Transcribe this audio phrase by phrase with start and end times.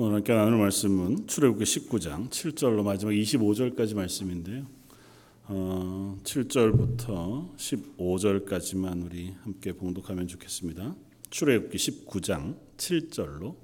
[0.00, 4.64] 오늘 함께 나눌 말씀은 출애굽기 19장 7절로 마지막 25절까지 말씀인데요.
[5.46, 10.94] 어, 7절부터 15절까지만 우리 함께 봉독하면 좋겠습니다.
[11.30, 13.56] 출애굽기 19장 7절로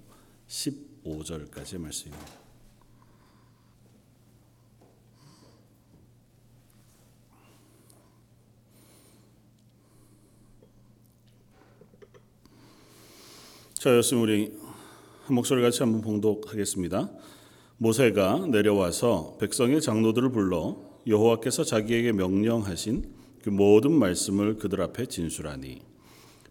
[0.49, 2.27] 15절까지의 말씀입니다.
[13.75, 14.64] 자, 였으면 우리 한
[15.29, 17.11] 목소리 같이 한번 봉독하겠습니다.
[17.79, 20.77] 모세가 내려와서 백성의 장로들을 불러
[21.07, 23.05] 여호와께서 자기에게 명령하신
[23.43, 25.81] 그 모든 말씀을 그들 앞에 진술하니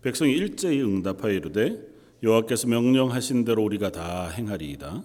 [0.01, 1.79] 백성이 일제히 응답하여 이르되
[2.23, 5.03] 여호와께서 명령하신 대로 우리가 다 행하리이다.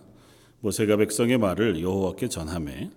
[0.61, 2.91] 모세가 백성의 말을 여호와께 전하매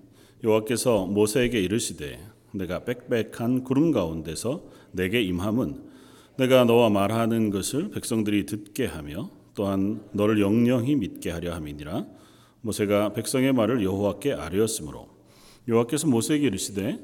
[0.44, 5.84] 여호와께서 모세에게 이르시되 내가 빽빽한 구름 가운데서 내게 임함은
[6.38, 12.06] 내가 너와 말하는 것을 백성들이 듣게 하며 또한 너를 영영히 믿게 하려 함이니라.
[12.62, 15.10] 모세가 백성의 말을 여호와께 아뢰었으므로
[15.68, 17.00] 여호와께서 모세에게 이르시되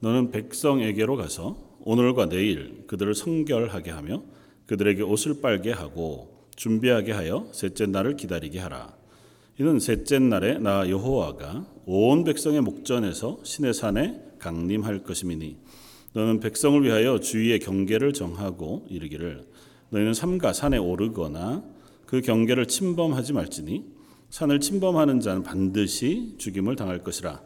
[0.00, 4.22] 너는 백성에게로 가서 오늘과 내일 그들을 성결하게 하며
[4.66, 8.96] 그들에게 옷을 빨게 하고 준비하게 하여 셋째 날을 기다리게 하라.
[9.58, 15.58] 이는 셋째 날에 나 여호와가 온 백성의 목전에서 신의 산에 강림할 것임이니
[16.14, 19.46] 너는 백성을 위하여 주위의 경계를 정하고 이르기를
[19.90, 21.62] 너희는 삼가 산에 오르거나
[22.12, 23.86] 그 경계를 침범하지 말지니
[24.28, 27.40] 산을 침범하는 자는 반드시 죽임을 당할 것이라.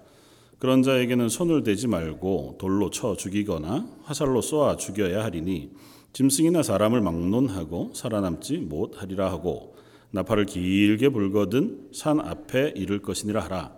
[0.59, 5.71] 그런 자에게는 손을 대지 말고 돌로 쳐 죽이거나 화살로 쏘아 죽여야 하리니
[6.15, 9.77] 짐승이나 사람을 막론하고 살아남지 못하리라 하고
[10.11, 13.73] 나팔을 길게 불거든 산 앞에 이를 것이니라 하라.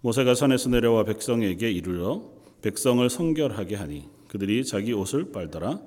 [0.00, 2.24] 모세가 산에서 내려와 백성에게 이르러
[2.60, 5.80] 백성을 성결하게 하니 그들이 자기 옷을 빨더라.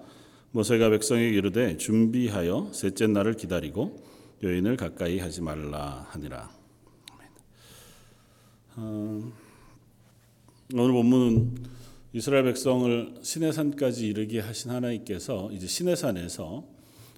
[0.52, 6.52] 모세가 백성에게 이르되 준비하여 셋째 날을 기다리고 여인을 가까이 하지 말라 하니라.
[8.76, 9.32] 어,
[10.76, 11.66] 오늘 본문은
[12.14, 16.64] 이스라엘 백성을 시내산까지 이르게 하신 하나님께서 이제 시내산에서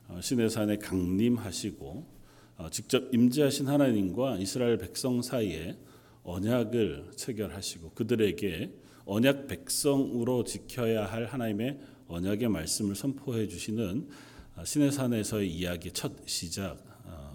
[0.07, 2.07] 어, 시내산에 강림하시고
[2.57, 5.77] 어, 직접 임재하신 하나님과 이스라엘 백성 사이에
[6.23, 14.07] 언약을 체결하시고 그들에게 언약 백성으로 지켜야 할 하나님의 언약의 말씀을 선포해 주시는
[14.63, 16.88] 시내산에서의 이야기의 첫 시작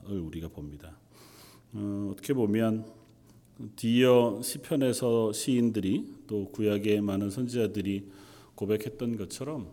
[0.08, 0.98] 을 우리가 봅니다.
[1.72, 2.86] 어, 어떻게 보면
[3.76, 8.10] 뒤이어 시편에서 시인들이 또 구약의 많은 선지자들이
[8.54, 9.70] 고백했던 것처럼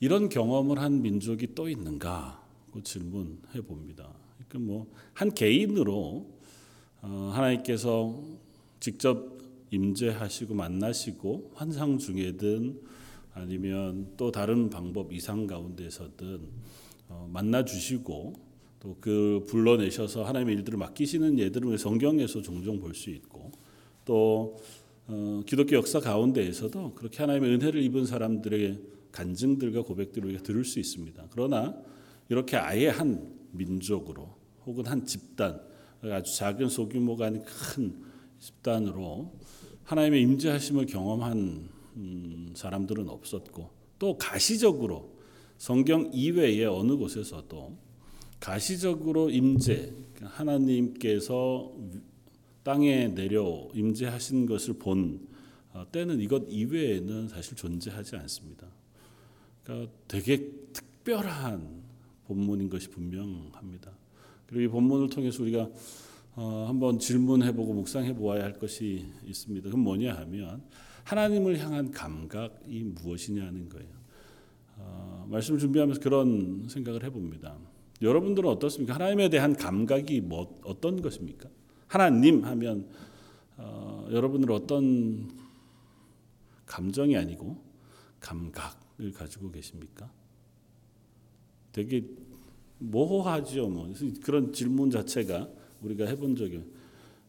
[0.00, 2.42] 이런 경험을 한 민족이 또 있는가?
[2.72, 4.08] 그 질문해 봅니다.
[4.48, 6.26] 그러니까 뭐 한 개인으로
[7.02, 8.22] 어, 하나님께서
[8.80, 9.38] 직접
[9.70, 12.80] 임재하시고 만나시고 환상 중에든
[13.34, 16.48] 아니면 또 다른 방법 이상 가운데서든
[17.08, 18.34] 어, 만나 주시고
[18.82, 23.52] 또 그 불러내셔서 하나님의 일들을 맡기시는 예들을 성경에서 종종 볼 수 있고
[24.04, 24.56] 또
[25.06, 28.80] 어, 기독교 역사 가운데에서도 그렇게 하나님의 은혜를 입은 사람들의
[29.12, 31.26] 간증들과 고백들을 우리가 들을 수 있습니다.
[31.30, 31.76] 그러나
[32.28, 34.34] 이렇게 아예 한 민족으로
[34.66, 35.60] 혹은 한 집단
[36.02, 38.02] 아주 작은 소규모가 아닌 큰
[38.40, 39.32] 집단으로
[39.84, 45.12] 하나님의 임재하심을 경험한 음, 사람들은 없었고 또 가시적으로
[45.58, 47.91] 성경 이외의 어느 곳에서도
[48.42, 51.72] 가시적으로 임재 하나님께서
[52.64, 55.28] 땅에 내려 임재하신 것을 본
[55.72, 58.66] 어, 때는 이것 이외에는 사실 존재하지 않습니다.
[59.62, 61.82] 그러니까 되게 특별한
[62.26, 63.92] 본문인 것이 분명합니다.
[64.48, 65.70] 그리고 이 본문을 통해서 우리가
[66.34, 69.66] 어, 한번 질문해보고 묵상해보아야 할 것이 있습니다.
[69.66, 70.62] 그건 뭐냐 하면
[71.04, 73.88] 하나님을 향한 감각이 무엇이냐는 거예요.
[74.78, 77.56] 어, 말씀을 준비하면서 그런 생각을 해봅니다.
[78.02, 78.94] 여러분들은 어떻습니까?
[78.94, 81.48] 하나님에 대한 감각이 뭐 어떤 것입니까?
[81.86, 82.88] 하나님 하면
[83.56, 85.30] 어, 여러분들 어떤
[86.66, 87.62] 감정이 아니고
[88.20, 90.10] 감각을 가지고 계십니까?
[91.70, 92.04] 되게
[92.78, 93.68] 모호하죠.
[93.68, 93.92] 뭐
[94.22, 95.48] 그런 질문 자체가
[95.82, 96.62] 우리가 해본 적이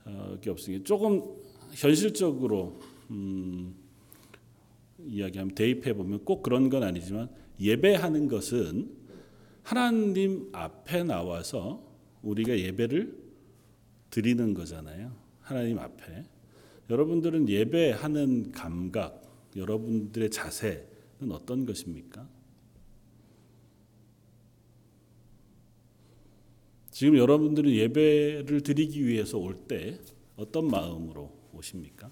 [0.06, 1.21] 어, 없으니 조금
[1.71, 2.80] 현실적으로
[3.12, 3.75] 음,
[5.06, 9.02] 이야기하면 대입해 보면 꼭 그런 건 아니지만 예배하는 것은
[9.63, 11.81] 하나님 앞에 나와서
[12.21, 13.18] 우리가 예배를
[14.10, 15.15] 드리는 거잖아요.
[15.42, 16.25] 하나님 앞에.
[16.89, 19.21] 여러분들은 예배하는 감각,
[19.56, 22.27] 여러분들의 자세는 어떤 것입니까?
[26.92, 30.00] 지금 여러분들은 예배를 드리기 위해서 올 때
[30.36, 32.12] 어떤 마음으로 오십니까?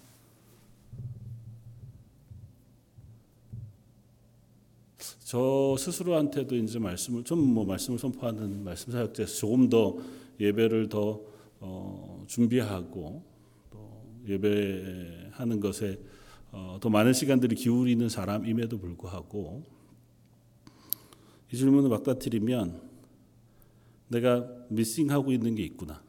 [5.32, 9.96] 저 스스로한테도 이제 말씀을 좀 뭐 말씀을 선포하는 말씀 사역자에서 조금 더
[10.38, 11.22] 예배를 더
[11.58, 13.22] 어, 준비하고
[13.70, 15.98] 또 예배하는 것에
[16.50, 19.64] 어, 더 많은 시간들을 기울이는 사람임에도 불구하고
[21.50, 22.82] 이 질문을 맞닥뜨리면
[24.08, 26.02] 내가 미싱하고 있는 게 있구나.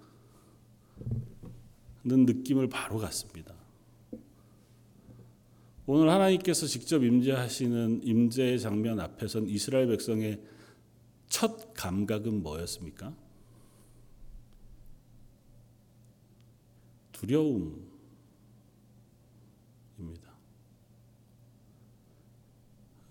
[2.03, 3.52] 는 느낌을 바로 갖습니다.
[5.85, 10.41] 오늘 하나님께서 직접 임재하시는 임재의 장면 앞에선 이스라엘 백성의
[11.27, 13.13] 첫 감각은 뭐였습니까?
[17.11, 17.83] 두려움입니다.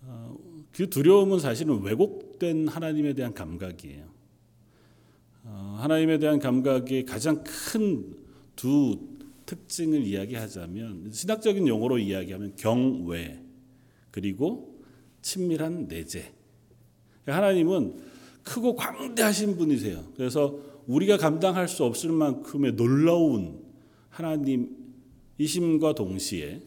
[0.05, 0.37] 어,
[0.71, 4.11] 그 두려움은 사실은 왜곡된 하나님에 대한 감각이에요.
[5.43, 8.23] 어, 하나님에 대한 감각의 가장 큰
[8.55, 8.97] 두
[9.45, 13.41] 특징을 이야기하자면 신학적인 용어로 이야기하면 경외
[14.11, 14.81] 그리고
[15.21, 16.31] 친밀한 내재.
[17.25, 17.99] 하나님은
[18.43, 20.11] 크고 광대하신 분이세요.
[20.15, 23.63] 그래서 우리가 감당할 수 없을 만큼의 놀라운
[24.09, 26.61] 하나님이심과 동시에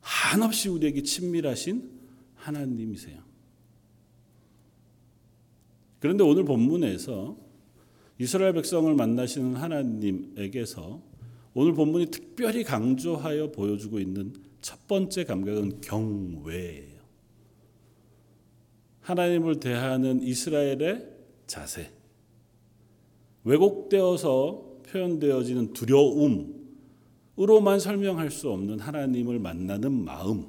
[0.00, 1.90] 한없이 우리에게 친밀하신
[2.34, 3.22] 하나님이세요.
[6.00, 7.36] 그런데 오늘 본문에서
[8.18, 11.00] 이스라엘 백성을 만나시는 하나님에게서
[11.54, 14.32] 오늘 본문이 특별히 강조하여 보여주고 있는
[14.62, 17.02] 첫 번째 감각은 경외예요.
[19.00, 21.08] 하나님을 대하는 이스라엘의
[21.46, 21.90] 자세.
[23.44, 26.50] 왜곡되어서 표현되어지는 두려움으로만
[27.80, 30.46] 설명할 수 없는 하나님을 만나는 마음.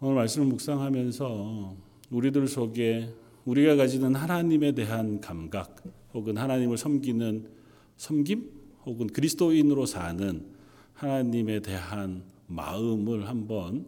[0.00, 1.76] 오늘 말씀을 묵상하면서
[2.10, 3.08] 우리들 속에
[3.46, 7.48] 우리가 가지는 하나님에 대한 감각 혹은 하나님을 섬기는
[7.96, 8.50] 섬김
[8.86, 10.46] 혹은 그리스도인으로 사는
[10.94, 13.86] 하나님에 대한 마음을 한번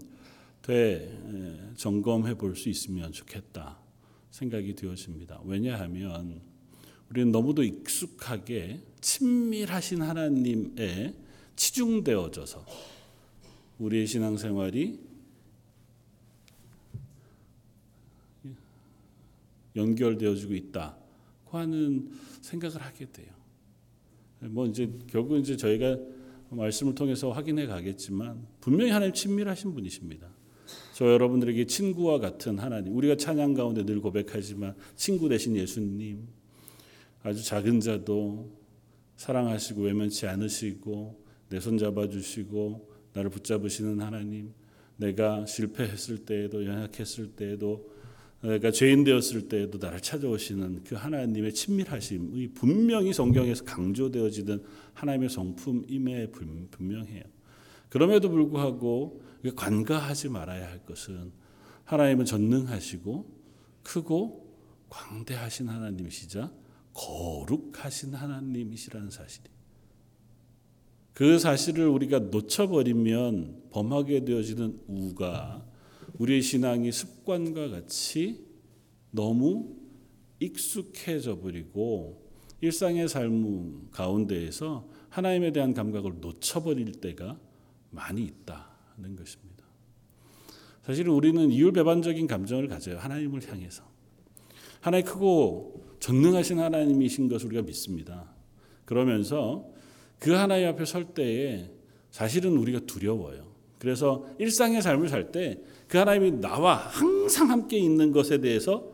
[0.62, 3.78] 되 점검해 볼 수 있으면 좋겠다
[4.30, 5.40] 생각이 되어집니다.
[5.44, 6.40] 왜냐하면
[7.08, 11.14] 우리는 너무도 익숙하게 친밀하신 하나님에
[11.54, 12.66] 치중되어져서
[13.78, 14.98] 우리의 신앙생활이
[19.76, 22.10] 연결되어지고 있다고 하는
[22.40, 23.35] 생각을 하게 돼요.
[24.40, 25.98] 뭐 이제 결국 이제 저희가
[26.50, 30.28] 말씀을 통해서 확인해 가겠지만 분명히 하나님 친밀하신 분이십니다.
[30.94, 36.26] 저 여러분들에게 친구와 같은 하나님, 우리가 찬양 가운데 늘 고백하지만 친구 대신 예수님,
[37.22, 38.50] 아주 작은 자도
[39.16, 44.52] 사랑하시고 외면치 않으시고 내 손 잡아주시고 나를 붙잡으시는 하나님,
[44.96, 47.90] 내가 실패했을 때에도 연약했을 때에도
[48.42, 54.62] 내가 죄인 되었을 때에도 나를 찾아오시는 그 하나님의 친밀하심이 분명히 성경에서 강조되어지는
[54.94, 56.30] 하나님의 성품임에
[56.70, 57.24] 분명해요.
[57.88, 59.22] 그럼에도 불구하고
[59.54, 61.32] 관가하지 말아야 할 것은
[61.84, 63.36] 하나님은 전능하시고
[63.82, 64.46] 크고
[64.88, 66.52] 광대하신 하나님이시자
[66.92, 69.44] 거룩하신 하나님이시라는 사실이.
[71.12, 75.65] 그 사실을 우리가 놓쳐버리면 범하게 되어지는 우가
[76.18, 78.44] 우리의 신앙이 습관과 같이
[79.10, 79.76] 너무
[80.40, 82.26] 익숙해져 버리고
[82.60, 87.38] 일상의 삶 가운데에서 하나님에 대한 감각을 놓쳐버릴 때가
[87.90, 89.64] 많이 있다는 것입니다.
[90.82, 92.98] 사실 우리는 이율배반적인 감정을 가져요.
[92.98, 93.84] 하나님을 향해서.
[94.80, 98.32] 하나님 크고 전능하신 하나님이신 것을 우리가 믿습니다.
[98.84, 99.68] 그러면서
[100.18, 101.70] 그 하나님 앞에 설 때에
[102.10, 103.55] 사실은 우리가 두려워요.
[103.78, 108.90] 그래서 일상의 삶을 살 때 그 하나님이 나와 항상 함께 있는 것에 대해서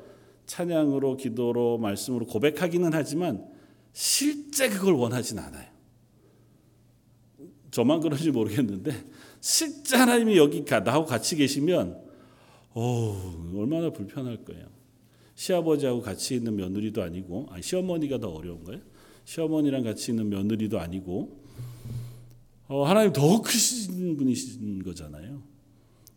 [0.46, 3.46] 찬양으로 기도로 말씀으로 고백하기는 하지만
[3.92, 5.70] 실제 그걸 원하진 않아요.
[7.70, 8.92] 저만 그런지 모르겠는데
[9.40, 11.98] 실제 하나님이 여기 나하고 같이 계시면
[12.74, 14.66] 어 얼마나 불편할 거예요.
[15.34, 18.82] 시아버지하고 같이 있는 며느리도 아니고 아니, 시어머니가 더 어려운 거예요.
[19.24, 21.41] 시어머니랑 같이 있는 며느리도 아니고
[22.72, 25.42] 어, 하나님 더 크신 분이신 거잖아요.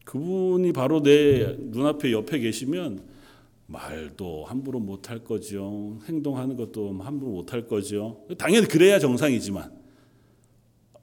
[0.05, 3.03] 그분이 바로 내 눈앞에 옆에 계시면
[3.65, 5.99] 말도 함부로 못할 거죠.
[6.07, 8.23] 행동하는 것도 함부로 못할 거죠.
[8.37, 9.69] 당연히 그래야 정상이지만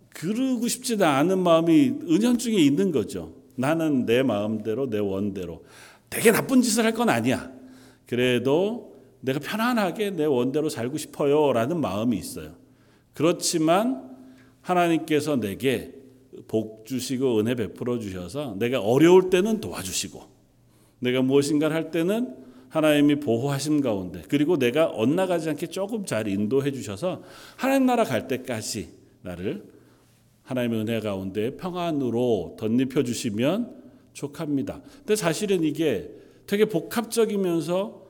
[0.08, 3.34] 그러고 싶지도 않은 마음이 은연중에 있는 거죠.
[3.54, 5.66] 나는 내 마음대로 내 원대로
[6.08, 7.52] 되게 나쁜 짓을 할 건 아니야.
[8.06, 12.54] 그래도 내가 편안하게 내 원대로 살고 싶어요라는 마음이 있어요.
[13.12, 14.11] 그렇지만
[14.62, 15.92] 하나님께서 내게
[16.48, 20.22] 복 주시고 은혜 베풀어 주셔서 내가 어려울 때는 도와주시고
[21.00, 22.36] 내가 무엇인가를 할 때는
[22.68, 27.22] 하나님이 보호하심 가운데 그리고 내가 엇나가지 않게 조금 잘 인도해 주셔서
[27.56, 28.88] 하나님 나라 갈 때까지
[29.22, 29.64] 나를
[30.44, 34.80] 하나님의 은혜 가운데 평안으로 덧입혀 주시면 족합니다.
[34.98, 36.10] 근데 사실은 이게
[36.46, 38.02] 되게 복합적이면서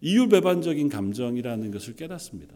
[0.00, 2.54] 이율배반적인 감정이라는 것을 깨닫습니다.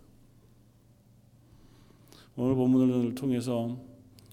[2.43, 3.79] 오늘 본문을 통해서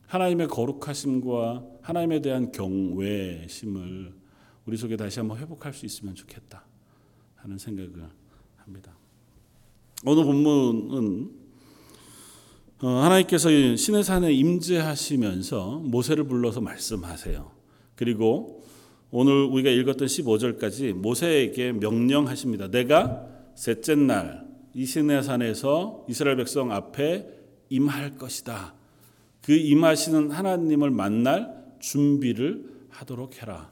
[0.07, 4.13] 하나님의 거룩하심과 하나님에 대한 경외심을
[4.65, 6.65] 우리 속에 다시 한번 회복할 수 있으면 좋겠다
[7.35, 8.09] 하는 생각을
[8.57, 8.97] 합니다.
[10.07, 11.31] 오늘 본문은
[12.81, 17.51] 어, 하나님께서 신의 산에 임재하시면서 모세를 불러서 말씀하세요.
[17.93, 18.63] 그리고
[19.11, 22.71] 오늘 우리가 읽었던 15절까지 모세에게 명령하십니다.
[22.71, 27.38] 내가 셋째 날 이 신의 산에서 이스라엘 백성 앞에
[27.69, 28.75] 임할 것이다.
[29.41, 33.71] 그 임하시는 하나님을 만날 준비를 하도록 해라.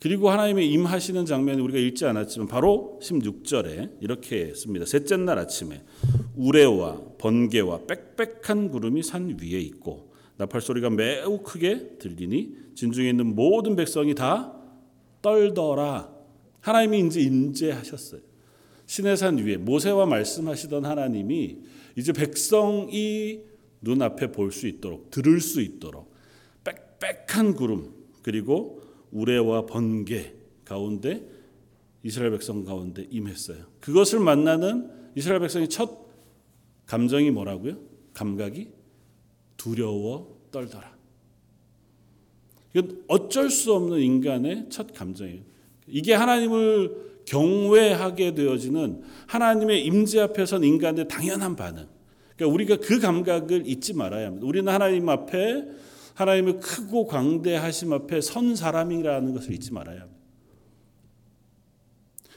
[0.00, 4.84] 그리고 하나님의 임하시는 장면이 우리가 읽지 않았지만 바로 16절에 이렇게 씁니다.
[4.84, 5.82] 셋째 날 아침에
[6.36, 13.76] 우레와 번개와 빽빽한 구름이 산 위에 있고 나팔 소리가 매우 크게 들리니 진중에 있는 모든
[13.76, 14.52] 백성이 다
[15.22, 16.12] 떨더라.
[16.60, 18.20] 하나님이 이제 임재하셨어요.
[18.86, 21.58] 신의 산 위에 모세와 말씀하시던 하나님이
[21.96, 23.40] 이제 백성이
[23.80, 26.12] 눈앞에 볼 수 있도록 들을 수 있도록
[26.64, 31.28] 빽빽한 구름 그리고 우레와 번개 가운데
[32.02, 33.64] 이스라엘 백성 가운데 임했어요.
[33.80, 36.04] 그것을 만나는 이스라엘 백성의 첫
[36.86, 37.78] 감정이 뭐라고요?
[38.12, 38.70] 감각이
[39.56, 40.94] 두려워 떨더라.
[42.74, 45.42] 이건 어쩔 수 없는 인간의 첫 감정이에요.
[45.86, 51.86] 이게 하나님을 경외하게 되어지는 하나님의 임재 앞에선 인간의 당연한 반응.
[52.36, 54.46] 그러니까 우리가 그 감각을 잊지 말아야 합니다.
[54.46, 55.64] 우리는 하나님 앞에
[56.14, 60.20] 하나님의 크고 광대하심 앞에 선 사람이라는 것을 잊지 말아야 합니다.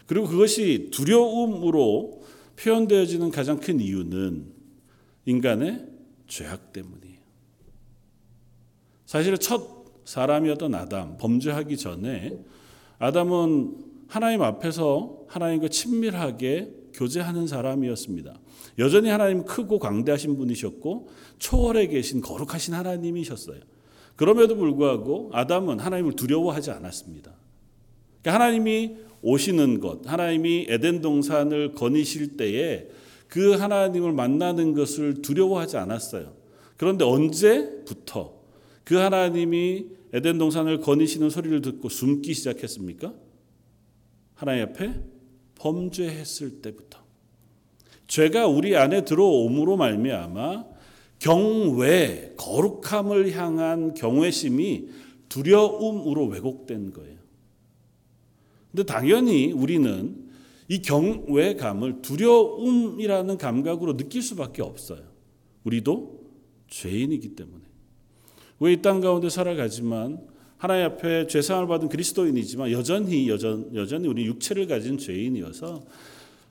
[0.05, 2.23] 그리고 그것이 두려움으로
[2.55, 4.45] 표현되어지는 가장 큰 이유는
[5.25, 5.85] 인간의
[6.27, 7.17] 죄악 때문이에요.
[9.05, 12.39] 사실은 첫 사람이었던 아담, 범죄하기 전에
[12.97, 13.75] 아담은
[14.07, 18.39] 하나님 앞에서 하나님과 친밀하게 교제하는 사람이었습니다.
[18.79, 21.09] 여전히 하나님 크고 광대하신 분이셨고
[21.39, 23.59] 초월에 계신 거룩하신 하나님이셨어요.
[24.15, 27.31] 그럼에도 불구하고 아담은 하나님을 두려워하지 않았습니다.
[28.21, 32.87] 그러니까 하나님이 오시는 것, 하나님이 에덴 동산을 거니실 때에
[33.27, 36.33] 그 하나님을 만나는 것을 두려워하지 않았어요.
[36.77, 38.37] 그런데 언제부터
[38.83, 43.13] 그 하나님이 에덴 동산을 거니시는 소리를 듣고 숨기 시작했습니까?
[44.37, 44.93] 하나님 앞에
[45.55, 46.99] 범죄했을 때부터
[48.07, 50.65] 죄가 우리 안에 들어옴으로 말미암아
[51.19, 54.89] 경외 거룩함을 향한 경외심이
[55.27, 57.17] 두려움으로 왜곡된 거예요.
[58.71, 60.29] 근데 당연히 우리는
[60.69, 65.01] 이 경외감을 두려움이라는 감각으로 느낄 수밖에 없어요.
[65.63, 66.21] 우리도
[66.67, 67.63] 죄인이기 때문에.
[68.59, 70.27] 왜 이 땅 가운데 살아가지만
[70.57, 75.83] 하나님 앞에 죄상을 받은 그리스도인이지만 여전히 여전 여전히 우리 육체를 가진 죄인이어서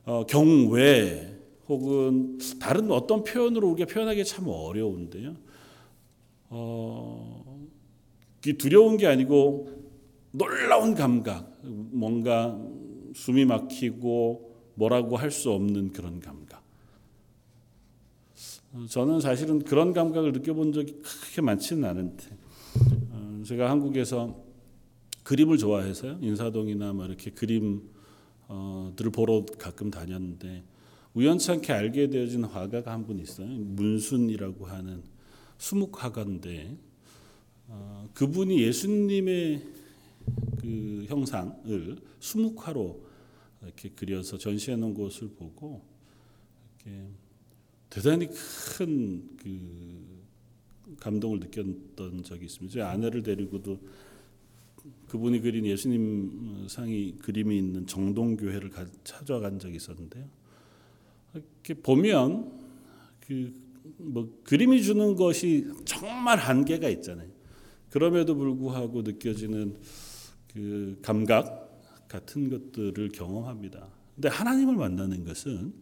[0.04, 1.34] 어, 경외
[1.68, 5.34] 혹은 다른 어떤 표현으로 우리가 표현하기 참 어려운데요.
[6.50, 7.58] 어,
[8.58, 9.68] 두려운 게 아니고
[10.30, 12.56] 놀라운 감각, 뭔가
[13.14, 16.62] 숨이 막히고 뭐라고 할 수 없는 그런 감각.
[18.90, 22.24] 저는 사실은 그런 감각을 느껴본 적이 크게 많지는 않은데,
[23.10, 23.15] 어,
[23.46, 24.44] 제가 한국에서
[25.22, 26.18] 그림을 좋아해서요.
[26.20, 27.80] 인사동이나 뭐 이렇게 그림들을
[29.12, 30.64] 보러 가끔 다녔는데,
[31.14, 33.46] 우연찮게 알게 되어진 화가가 한 분 있어요.
[33.46, 35.02] 문순이라고 하는
[35.58, 36.76] 수묵 화가인데,
[37.68, 39.62] 어, 그분이 예수님의
[40.60, 43.06] 그 형상을 수묵화로
[43.62, 45.82] 이렇게 그려서 전시해 놓은 것을 보고
[47.90, 50.15] 대단히 큰 그
[51.00, 52.72] 감동을 느꼈던 적이 있습니다.
[52.72, 53.78] 제 아내를 데리고도
[55.08, 58.70] 그분이 그린 예수님 상이 그림이 있는 정동교회를
[59.04, 60.24] 찾아간 적이 있었는데요.
[61.34, 62.52] 이렇게 보면
[63.20, 63.66] 그
[63.98, 67.28] 뭐 그림이 주는 것이 정말 한계가 있잖아요.
[67.90, 69.76] 그럼에도 불구하고 느껴지는
[70.52, 71.62] 그 감각
[72.08, 73.88] 같은 것들을 경험합니다.
[74.14, 75.72] 근데 하나님을 만나는 것은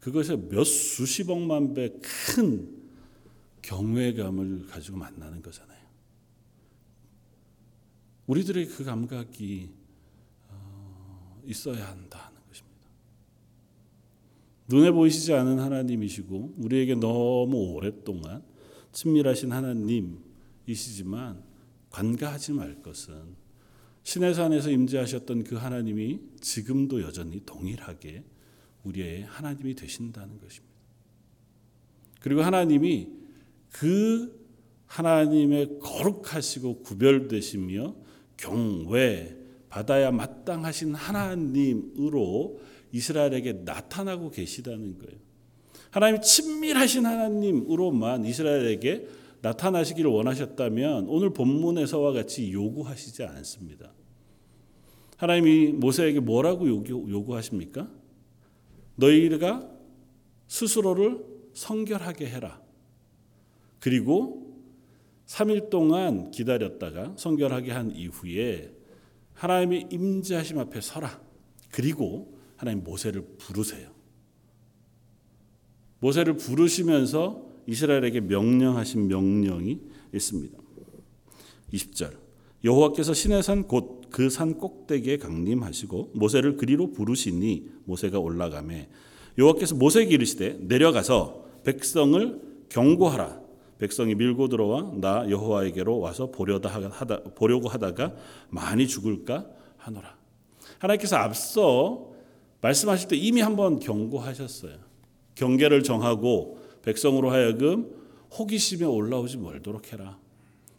[0.00, 2.81] 그것에 몇 수십억만 배 큰
[3.62, 5.80] 경외감을 가지고 만나는 거잖아요.
[8.26, 9.70] 우리들의 그 감각이
[10.48, 12.88] 어, 있어야 한다는 것입니다.
[14.68, 18.42] 눈에 보이시지 않은 하나님이시고 우리에게 너무 오랫동안
[18.92, 21.42] 친밀하신 하나님이시지만
[21.90, 23.36] 관가하지 말 것은
[24.02, 28.24] 신의 산에서 임재하셨던 그 하나님이 지금도 여전히 동일하게
[28.84, 30.72] 우리의 하나님이 되신다는 것입니다.
[32.20, 33.21] 그리고 하나님이
[33.72, 34.40] 그
[34.86, 37.96] 하나님의 거룩하시고 구별되시며
[38.36, 39.36] 경외
[39.68, 42.60] 받아야 마땅하신 하나님으로
[42.92, 45.18] 이스라엘에게 나타나고 계시다는 거예요.
[45.90, 49.08] 하나님 친밀하신 하나님으로만 이스라엘에게
[49.40, 53.92] 나타나시기를 원하셨다면 오늘 본문에서와 같이 요구하시지 않습니다.
[55.16, 57.90] 하나님이 모세에게 뭐라고 요구, 하십니까
[58.96, 59.68] 너희가
[60.48, 61.24] 스스로를
[61.54, 62.61] 성결하게 해라.
[63.82, 64.54] 그리고
[65.26, 68.72] 3일 동안 기다렸다가 성결하게 한 이후에
[69.34, 71.20] 하나님의 임재하심 앞에 서라.
[71.72, 73.90] 그리고 하나님 모세를 부르세요.
[75.98, 79.80] 모세를 부르시면서 이스라엘에게 명령하신 명령이
[80.14, 80.58] 있습니다.
[81.72, 82.16] 20절
[82.62, 88.88] 여호와께서 시내산 곧 그 산 꼭대기에 강림하시고 모세를 그리로 부르시니 모세가 올라가매
[89.38, 93.40] 여호와께서 모세에게 이르시되 내려가서 백성을 경고하라
[93.82, 98.14] 백성이 밀고 들어와 나 여호와에게로 와서 보려다 하다 보려고 하다가
[98.48, 99.44] 많이 죽을까
[99.76, 100.16] 하노라
[100.78, 102.12] 하나님께서 앞서
[102.60, 104.76] 말씀하실 때 이미 한번 경고하셨어요
[105.34, 107.92] 경계를 정하고 백성으로 하여금
[108.38, 110.16] 호기심에 올라오지 말도록 해라.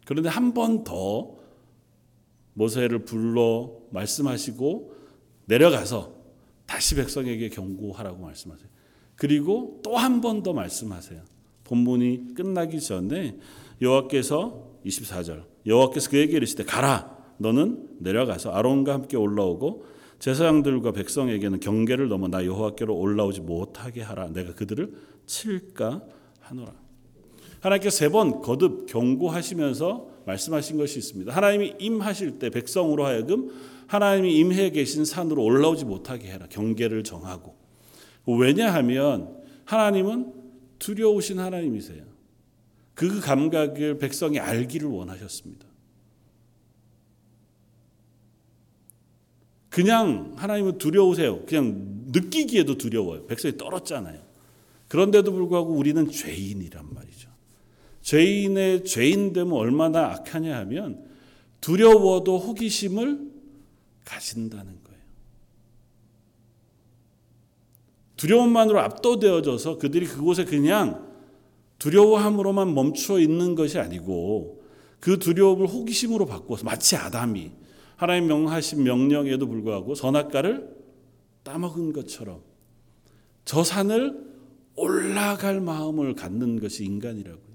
[0.06, 1.36] 그런데 한 번 더
[2.54, 4.94] 모세를 불러 말씀하시고
[5.46, 6.14] 내려가서
[6.66, 8.68] 다시 백성에게 경고하라고 말씀하세요.
[9.16, 11.22] 그리고 또 한 번 더 말씀하세요.
[11.64, 13.36] 본문이 끝나기 전에
[13.80, 19.84] 여호와께서 24절 여호와께서 그에게 이르시되 가라 너는 내려가서 아론과 함께 올라오고
[20.18, 24.94] 제사장들과 백성에게는 경계를 넘어 나 여호와께로 올라오지 못하게 하라 내가 그들을
[25.26, 26.02] 칠까
[26.40, 26.72] 하노라.
[27.60, 31.32] 하나님께서 세 번 거듭 경고하시면서 말씀하신 것이 있습니다.
[31.34, 33.50] 하나님이 임하실 때 백성으로 하여금
[33.86, 36.46] 하나님이 임해 계신 산으로 올라오지 못하게 해라.
[36.48, 37.54] 경계를 정하고.
[38.26, 40.32] 왜냐하면 하나님은
[40.78, 42.04] 두려우신 하나님이세요.
[42.94, 45.66] 그 감각을 백성이 알기를 원하셨습니다.
[49.68, 51.44] 그냥 하나님은 두려우세요.
[51.46, 53.26] 그냥 느끼기에도 두려워요.
[53.26, 54.22] 백성이 떨었잖아요.
[54.86, 57.28] 그런데도 불구하고 우리는 죄인이란 말이죠.
[58.02, 61.04] 죄인의 죄인됨은 얼마나 악하냐 하면
[61.60, 63.32] 두려워도 호기심을
[64.04, 65.00] 가진다는 거예요.
[68.16, 71.12] 두려움만으로 압도되어져서 그들이 그곳에 그냥
[71.78, 74.62] 두려워함으로만 멈춰 있는 것이 아니고
[75.00, 77.50] 그 두려움을 호기심으로 바꿔서 마치 아담이
[77.96, 80.74] 하나님 명하신 명령에도 불구하고 선악과를
[81.42, 82.40] 따먹은 것처럼
[83.44, 84.24] 저 산을
[84.76, 87.54] 올라갈 마음을 갖는 것이 인간이라고요.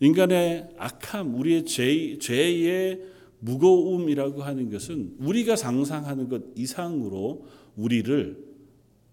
[0.00, 3.00] 인간의 악함, 우리의 죄, 죄의
[3.40, 7.46] 무거움이라고 하는 것은 우리가 상상하는 것 이상으로
[7.78, 8.36] 우리를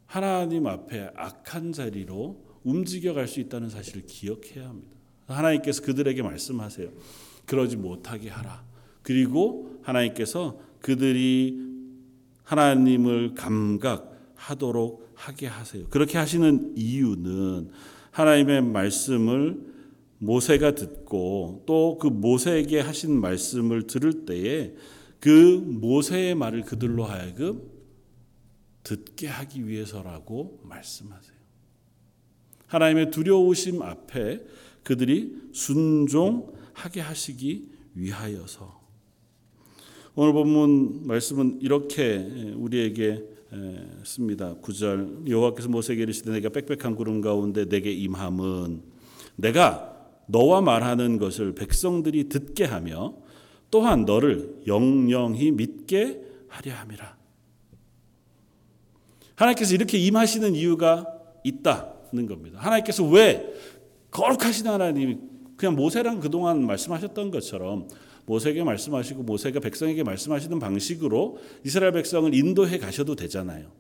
[0.05, 4.97] 하나님 앞에 악한 자리로 움직여 갈 수 있다는 사실을 기억해야 합니다.
[5.27, 6.89] 하나님께서 그들에게 말씀하세요.
[7.45, 8.65] 그러지 못하게 하라.
[9.03, 11.59] 그리고 하나님께서 그들이
[12.43, 15.85] 하나님을 감각하도록 하게 하세요.
[15.89, 17.69] 그렇게 하시는 이유는
[18.11, 19.59] 하나님의 말씀을
[20.17, 24.73] 모세가 듣고 또 그 모세에게 하신 말씀을 들을 때에
[25.19, 25.29] 그
[25.65, 27.61] 모세의 말을 그들로 하여금
[28.85, 31.35] 듣게 하기 위해서라고 말씀하세요.
[32.67, 34.41] 하나님의 두려우심 앞에
[34.83, 38.85] 그들이 순종하게 하시기 위하여서
[40.15, 43.23] 오늘 본문 말씀은 이렇게 우리에게
[44.03, 44.55] 씁니다.
[44.61, 48.81] 9절 여호와께서 모세에게 이르시되 내가 빽빽한 구름 가운데 내게 임함은
[49.35, 49.93] 내가
[50.27, 53.15] 너와 말하는 것을 백성들이 듣게 하며
[53.71, 57.24] 또한 너를 영영히 믿게 하려 함이라.
[59.35, 61.05] 하나님께서 이렇게 임하시는 이유가
[61.43, 62.59] 있다는 겁니다.
[62.59, 63.53] 하나님께서 왜
[64.11, 65.17] 거룩하신 하나님이
[65.57, 67.87] 그냥 모세랑 그동안 말씀하셨던 것처럼
[68.25, 73.71] 모세에게 말씀하시고 모세가 백성에게 말씀하시는 방식으로 이스라엘 백성을 인도해 가셔도 되잖아요.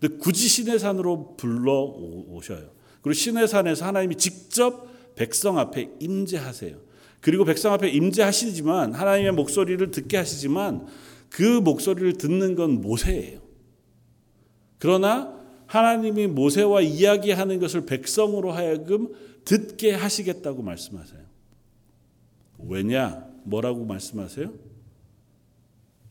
[0.00, 2.70] 근데 굳이 시내 산으로 불러 오셔요.
[3.02, 6.76] 그리고 시내 산에서 하나님이 직접 백성 앞에 임재하세요.
[7.20, 10.86] 그리고 백성 앞에 임재하시지만 하나님의 목소리를 듣게 하시지만
[11.30, 13.43] 그 목소리를 듣는 건 모세예요.
[14.84, 19.14] 그러나 하나님이 모세와 이야기하는 것을 백성으로 하여금
[19.46, 21.22] 듣게 하시겠다고 말씀하세요.
[22.58, 23.26] 왜냐?
[23.44, 24.52] 뭐라고 말씀하세요?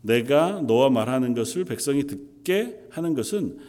[0.01, 3.59] 내가 너와 말하는 것을 백성이 듣게 하는 것은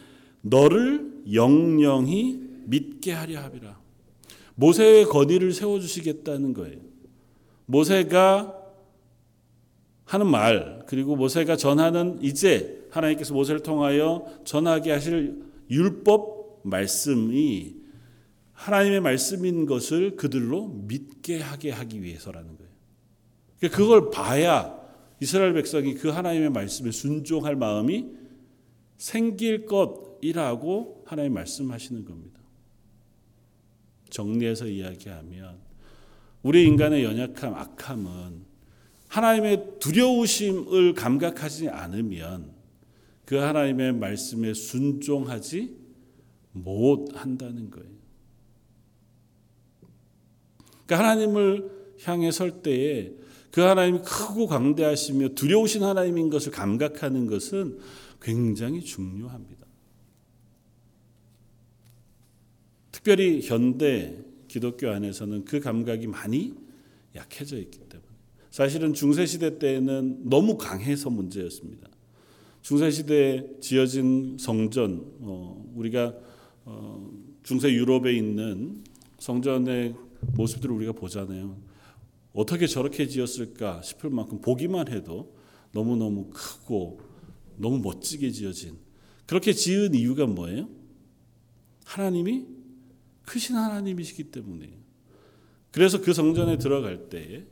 [0.41, 3.77] 너를 영영히 믿게 하려 함이라.
[4.55, 6.79] 모세의 건의를 세워 주시겠다는 거예요.
[7.67, 8.59] 모세가
[10.05, 17.75] 하는 말 그리고 모세가 전하는 이제 하나님께서 모세를 통하여 전하게 하실 율법 말씀이
[18.53, 22.71] 하나님의 말씀인 것을 그들로 믿게 하게 하기 위해서라는 거예요.
[23.59, 24.79] 그러니까 그걸 봐야
[25.19, 28.07] 이스라엘 백성이 그 하나님의 말씀에 순종할 마음이
[28.97, 32.39] 생길 것 것이라고 하나님 말씀하시는 겁니다.
[34.09, 35.59] 정리해서 이야기하면
[36.41, 38.45] 우리 인간의 연약함, 악함은
[39.07, 42.54] 하나님의 두려우심을 감각하지 않으면
[43.25, 45.75] 그 하나님의 말씀에 순종하지
[46.51, 47.89] 못한다는 거예요.
[50.85, 53.11] 그러니까 하나님을 향해 설 때에
[53.51, 57.79] 그 하나님이 크고 강대하시며 두려우신 하나님인 것을 감각하는 것은
[58.21, 59.65] 굉장히 중요합니다.
[62.91, 66.53] 특별히 현대 기독교 안에서는 그 감각이 많이
[67.15, 68.07] 약해져 있기 때문에
[68.51, 71.89] 사실은 중세 시대 때에는 너무 강해서 문제였습니다.
[72.65, 76.15] 중세 시대에 지어진 성전, 어, 우리가
[76.63, 77.11] 어,
[77.43, 78.83] 중세 유럽에 있는
[79.19, 79.93] 성전의
[80.33, 81.61] 모습들을 우리가 보잖아요.
[82.33, 85.35] 어떻게 저렇게 지었을까 싶을 만큼 보기만 해도
[85.73, 87.01] 너무 너무 크고
[87.57, 88.79] 너무 멋지게 지어진
[89.27, 90.67] 그렇게 지은 이유가 뭐예요?
[91.83, 92.47] 하나님이
[93.25, 94.73] 크신 하나님이시기 때문이에요.
[95.69, 97.45] 그래서 그 성전에 들어갈 때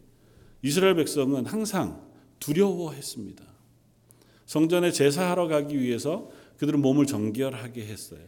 [0.64, 2.04] 이스라엘 백성은 항상
[2.40, 3.53] 두려워했습니다.
[4.46, 8.22] 성전에 제사하러 가기 위해서 그들은 몸을 정결하게 했어요.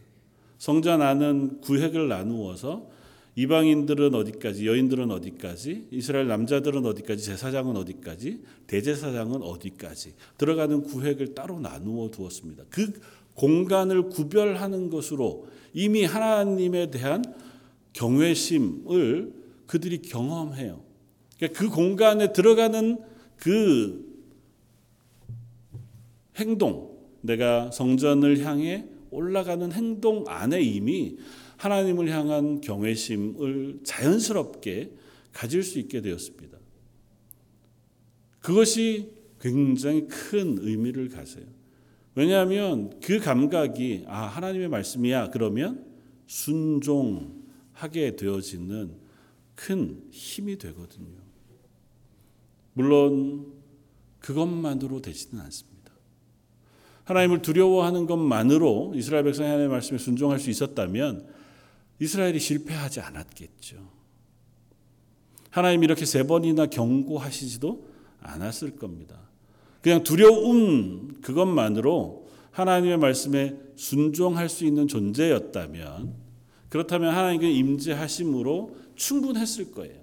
[0.58, 2.88] 성전 안은 구획을 나누어서
[3.38, 12.10] 이방인들은 어디까지, 여인들은 어디까지, 이스라엘 남자들은 어디까지, 제사장은 어디까지, 대제사장은 어디까지 들어가는 구획을 따로 나누어
[12.10, 12.64] 두었습니다.
[12.70, 12.98] 그
[13.34, 17.22] 공간을 구별하는 것으로 이미 하나님에 대한
[17.92, 19.32] 경외심을
[19.66, 20.80] 그들이 경험해요.
[21.36, 22.98] 그러니까 그 공간에 들어가는
[23.36, 24.05] 그
[26.36, 31.16] 행동, 내가 성전을 향해 올라가는 행동 안에 이미
[31.56, 34.92] 하나님을 향한 경외심을 자연스럽게
[35.32, 36.58] 가질 수 있게 되었습니다.
[38.40, 41.44] 그것이 굉장히 큰 의미를 가져요.
[42.14, 45.84] 왜냐하면 그 감각이 아 하나님의 말씀이야 그러면
[46.26, 48.94] 순종하게 되어지는
[49.54, 51.18] 큰 힘이 되거든요.
[52.72, 53.52] 물론
[54.20, 55.75] 그것만으로 되지는 않습니다.
[57.06, 61.26] 하나님을 두려워하는 것만으로 이스라엘 백성이 하나님의 말씀에 순종할 수 있었다면
[62.00, 63.76] 이스라엘이 실패하지 않았겠죠.
[65.50, 67.88] 하나님 이렇게 세 번이나 경고하시지도
[68.20, 69.20] 않았을 겁니다.
[69.80, 76.12] 그냥 두려움 그것만으로 하나님의 말씀에 순종할 수 있는 존재였다면
[76.68, 79.94] 그렇다면 하나님께 임재하심으로 충분했을 거예요.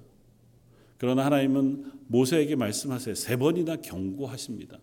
[0.98, 3.16] 그러나 하나님은 모세에게 말씀하세요.
[3.16, 4.78] 세 번이나 경고하십니다.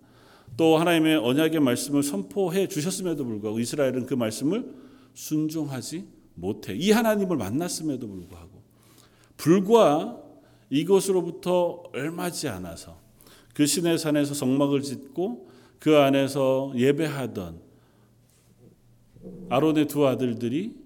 [0.61, 4.75] 또 하나님의 언약의 말씀을 선포해 주셨음에도 불구하고 이스라엘은 그 말씀을
[5.15, 6.75] 순종하지 못해.
[6.77, 8.63] 이 하나님을 만났음에도 불구하고
[9.39, 10.23] 불과
[10.69, 13.01] 이것으로부터 얼마지 않아서
[13.55, 17.63] 그 신의 산에서 성막을 짓고 그 안에서 예배하던
[19.49, 20.77] 아론의 두 아들들이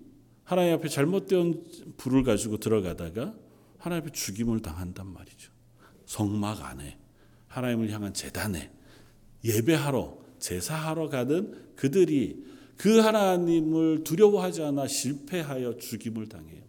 [0.44, 1.64] 하나님 앞에 잘못된
[1.96, 3.34] 불을 가지고 들어가다가
[3.78, 5.50] 하나님 앞에 죽임을 당한단 말이죠.
[6.06, 6.96] 성막 안에
[7.48, 8.70] 하나님을 향한 재단에
[9.44, 12.44] 예배하러 제사하러 가는 그들이
[12.76, 16.62] 그 하나님을 두려워하지 않아 실패하여 죽임을 당해요.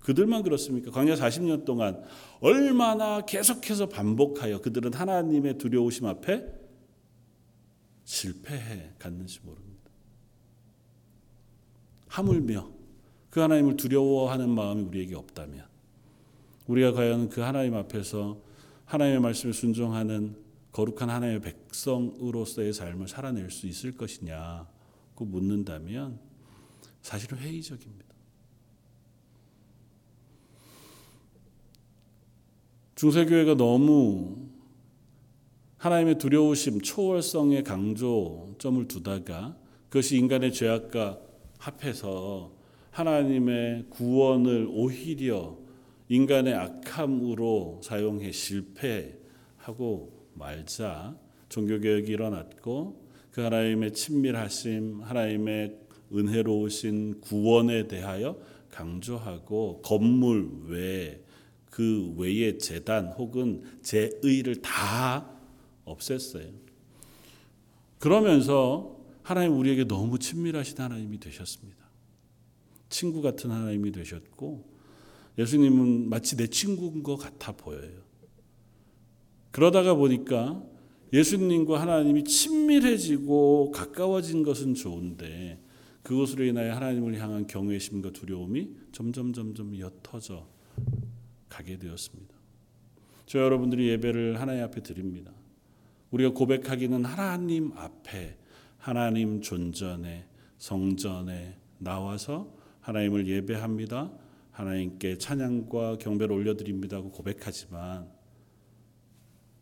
[0.00, 0.90] 그들만 그렇습니까?
[0.90, 2.02] 광야 40년 동안
[2.40, 6.44] 얼마나 계속해서 반복하여 그들은 하나님의 두려우심 앞에
[8.04, 9.90] 실패해 갔는지 모릅니다.
[12.08, 12.70] 하물며
[13.30, 15.66] 그 하나님을 두려워하는 마음이 우리에게 없다면
[16.66, 18.40] 우리가 과연 그 하나님 앞에서
[18.86, 20.36] 하나님의 말씀에 순종하는
[20.78, 26.20] 거룩한 하나님의 백성으로서의 삶을 살아낼 수 있을 것이냐고 묻는다면
[27.02, 28.06] 사실은 회의적입니다.
[32.94, 34.36] 중세교회가 너무
[35.78, 39.56] 하나님의 두려우심, 초월성의 강조점을 두다가
[39.88, 41.18] 그것이 인간의 죄악과
[41.58, 42.52] 합해서
[42.92, 45.58] 하나님의 구원을 오히려
[46.08, 51.16] 인간의 악함으로 사용해 실패하고 말자
[51.48, 55.78] 종교개혁이 일어났고 그 하나님의 친밀하심, 하나님의
[56.12, 65.30] 은혜로우신 구원에 대하여 강조하고 건물 외그 외의 재단 혹은 제의를 다
[65.84, 66.52] 없앴어요.
[67.98, 71.78] 그러면서 하나님 우리에게 너무 친밀하신 하나님이 되셨습니다.
[72.88, 74.64] 친구 같은 하나님이 되셨고
[75.38, 78.07] 예수님은 마치 내 친구인 것 같아 보여요.
[79.50, 80.62] 그러다가 보니까
[81.12, 85.60] 예수님과 하나님이 친밀해지고 가까워진 것은 좋은데
[86.02, 90.48] 그것으로 인하여 하나님을 향한 경외심과 두려움이 점점 점점 옅어져
[91.48, 92.34] 가게 되었습니다.
[93.26, 95.32] 저 여러분들이 예배를 하나님 앞에 드립니다.
[96.10, 98.38] 우리가 고백하기는 하나님 앞에
[98.78, 104.10] 하나님 존전에 성전에 나와서 하나님을 예배합니다.
[104.50, 108.10] 하나님께 찬양과 경배를 올려드립니다고 고백하지만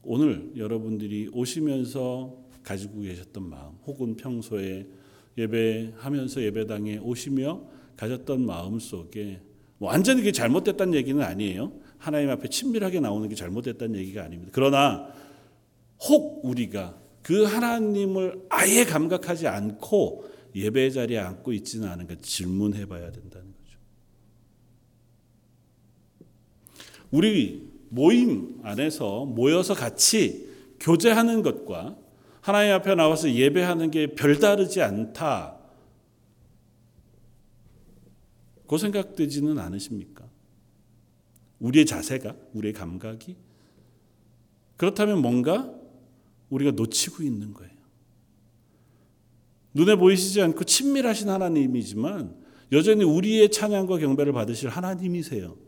[0.07, 4.87] 오늘 여러분들이 오시면서 가지고 계셨던 마음 혹은 평소에
[5.37, 7.63] 예배하면서 예배당에 오시며
[7.97, 9.41] 가졌던 마음 속에
[9.79, 11.73] 뭐 완전히 그게 잘못됐다는 얘기는 아니에요.
[11.99, 14.53] 하나님 앞에 친밀하게 나오는 게 잘못됐다는 얘기가 아닙니다.
[14.55, 15.13] 그러나
[16.09, 23.53] 혹 우리가 그 하나님을 아예 감각하지 않고 예배 자리에 앉고 있지는 않은가 질문해 봐야 된다는
[23.53, 23.79] 거죠.
[27.11, 27.66] 우리
[27.97, 30.47] 모임 안에서 모여서 같이
[30.81, 31.97] 교제하는 것과
[32.43, 35.57] 하나님 앞에 나와서 예배하는 게 별다르지 않다.
[38.69, 40.29] 그 생각되지는 않으십니까?
[41.59, 43.35] 우리의 자세가, 우리의 감각이?
[44.77, 45.73] 그렇다면 뭔가
[46.51, 47.73] 우리가 놓치고 있는 거예요.
[49.73, 52.37] 눈에 보이시지 않고 친밀하신 하나님이지만
[52.73, 55.66] 여전히 우리의 찬양과 경배를 받으실 하나님이세요.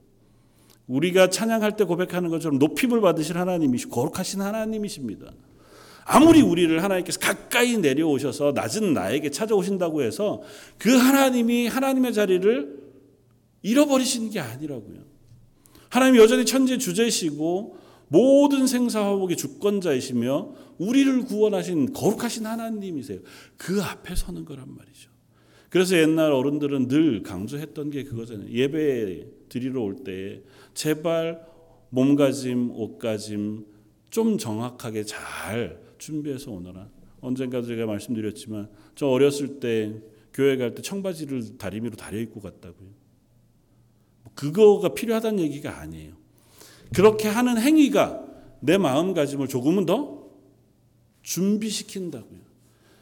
[0.88, 5.32] 우리가 찬양할 때 고백하는 것처럼 높임을 받으실 하나님이시고 거룩하신 하나님이십니다.
[6.04, 10.42] 아무리 우리를 하나님께서 가까이 내려오셔서 낮은 나에게 찾아오신다고 해서
[10.78, 12.78] 그 하나님이 하나님의 자리를
[13.62, 15.04] 잃어버리시는 게 아니라고요.
[15.90, 17.76] 하나님 여전히 천지 주제시고
[18.08, 23.18] 모든 생사화복의 주권자이시며 우리를 구원하신 거룩하신 하나님이세요.
[23.58, 25.10] 그 앞에 서는 거란 말이죠.
[25.68, 28.48] 그래서 옛날 어른들은 늘 강조했던 게 그거잖아요.
[28.50, 30.40] 예배 드리러 올 때
[30.78, 31.44] 제발
[31.90, 33.66] 몸가짐, 옷가짐
[34.10, 36.88] 좀 정확하게 잘 준비해서 오너라.
[37.20, 39.92] 언젠가 제가 말씀드렸지만 저 어렸을 때
[40.32, 42.90] 교회 갈 때 청바지를 다리미로 다려 입고 갔다고요.
[44.36, 46.12] 그거가 필요하다는 얘기가 아니에요.
[46.94, 48.24] 그렇게 하는 행위가
[48.60, 50.28] 내 마음가짐을 조금은 더
[51.22, 52.38] 준비시킨다고요.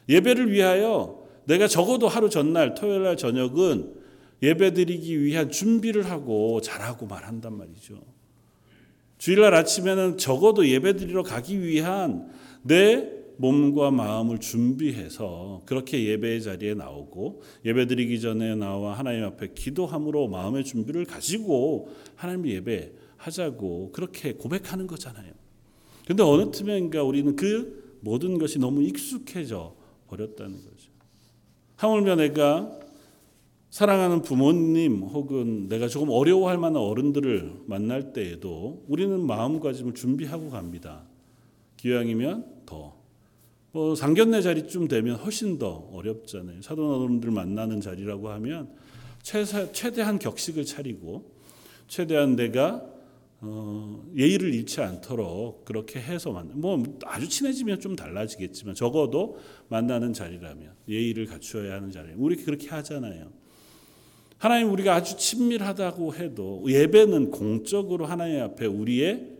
[0.09, 3.96] 예배를 위하여 내가 적어도 하루 전날 토요일 날 저녁은
[4.41, 8.01] 예배 드리기 위한 준비를 하고 잘하고 말한단 말이죠.
[9.17, 12.29] 주일날 아침에는 적어도 예배 드리러 가기 위한
[12.61, 20.27] 내 몸과 마음을 준비해서 그렇게 예배의 자리에 나오고 예배 드리기 전에 나와 하나님 앞에 기도함으로
[20.27, 25.31] 마음의 준비를 가지고 하나님 예배 하자고 그렇게 고백하는 거잖아요.
[26.05, 29.75] 근데 어느 틈엔가 우리는 그 모든 것이 너무 익숙해져
[30.07, 30.89] 버렸다는 거죠.
[31.75, 32.79] 하물며 내가
[33.77, 41.03] 사랑하는 부모님 혹은 내가 조금 어려워할 만한 어른들을 만날 때에도 우리는 마음가짐을 준비하고 갑니다.
[41.75, 42.95] 기왕이면 더.
[43.73, 46.63] 뭐 상견례 자리쯤 되면 훨씬 더 어렵잖아요.
[46.63, 48.71] 사도어른들 만나는 자리라고 하면
[49.21, 51.29] 최사, 최대한 격식을 차리고
[51.87, 52.83] 최대한 내가
[53.41, 56.55] 어, 예의를 잃지 않도록 그렇게 해서 만나.
[56.55, 59.37] 뭐 아주 친해지면 좀 달라지겠지만 적어도
[59.67, 62.13] 만나는 자리라면 예의를 갖추어야 하는 자리.
[62.15, 63.36] 우리 그렇게 하잖아요.
[64.37, 69.35] 하나님 우리가 아주 친밀하다고 해도 예배는 공적으로 하나님 앞에 우리의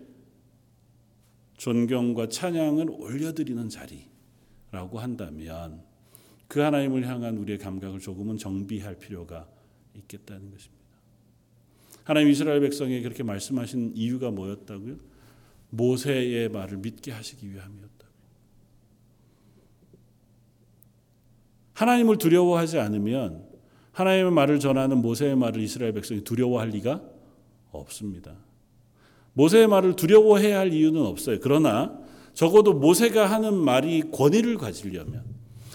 [1.57, 5.83] 존경과 찬양을 올려드리는 자리라고 한다면
[6.47, 9.47] 그 하나님을 향한 우리의 감각을 조금은 정비할 필요가
[9.95, 10.77] 있겠다는 것입니다.
[12.03, 14.95] 하나님 이스라엘 백성에게 그렇게 말씀하신 이유가 뭐였다고요?
[15.69, 18.07] 모세의 말을 믿게 하시기 위함이었다고요.
[21.73, 23.46] 하나님을 두려워하지 않으면
[23.97, 27.01] 하나님의 말을 전하는 모세의 말을 이스라엘 백성이 두려워할 리가
[27.71, 28.33] 없습니다.
[29.33, 31.39] 모세의 말을 두려워해야 할 이유는 없어요.
[31.41, 31.97] 그러나
[32.35, 35.23] 적어도 모세가 하는 말이 권위를 가지려면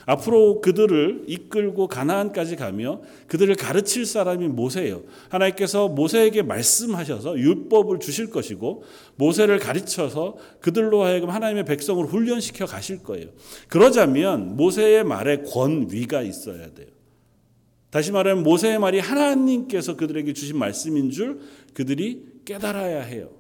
[0.07, 5.03] 앞으로 그들을 이끌고 가나안까지 가며 그들을 가르칠 사람이 모세예요.
[5.29, 8.85] 하나님께서 모세에게 말씀하셔서 율법을 주실 것이고
[9.17, 13.31] 모세를 가르쳐서 그들로 하여금 하나님의 백성을 훈련시켜 가실 거예요.
[13.67, 17.02] 그러자면 모세의 말에 권위가 있어야 돼요.
[17.93, 21.41] 다시 말하면 모세의 말이 하나님께서 그들에게 주신 말씀인 줄
[21.75, 23.31] 그들이 깨달아야 해요.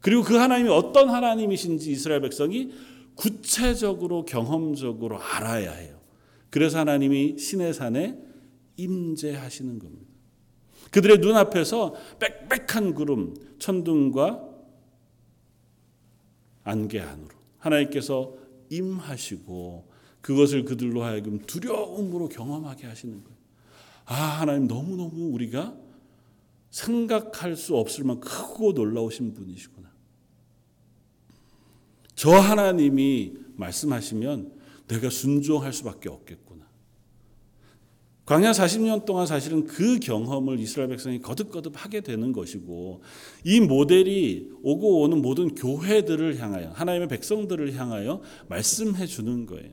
[0.00, 2.72] 그리고 그 하나님이 어떤 하나님이신지 이스라엘 백성이
[3.14, 6.00] 구체적으로 경험적으로 알아야 해요.
[6.48, 8.18] 그래서 하나님이 신의 산에
[8.78, 10.06] 임재하시는 겁니다.
[10.90, 14.42] 그들의 눈앞에서 빽빽한 구름, 천둥과
[16.64, 18.34] 안개 안으로 하나님께서
[18.70, 19.86] 임하시고
[20.22, 23.37] 그것을 그들로 하여금 두려움으로 경험하게 하시는 거예요.
[24.10, 25.76] 아, 하나님 너무너무 우리가
[26.70, 29.92] 생각할 수 없을 만큼 크고 놀라우신 분이시구나.
[32.14, 34.52] 저 하나님이 말씀하시면
[34.88, 36.66] 내가 순종할 수밖에 없겠구나.
[38.24, 43.02] 광야 40년 동안 사실은 그 경험을 이스라엘 백성이 거듭거듭 하게 되는 것이고
[43.44, 49.72] 이 모델이 오고 오는 모든 교회들을 향하여 하나님의 백성들을 향하여 말씀해 주는 거예요.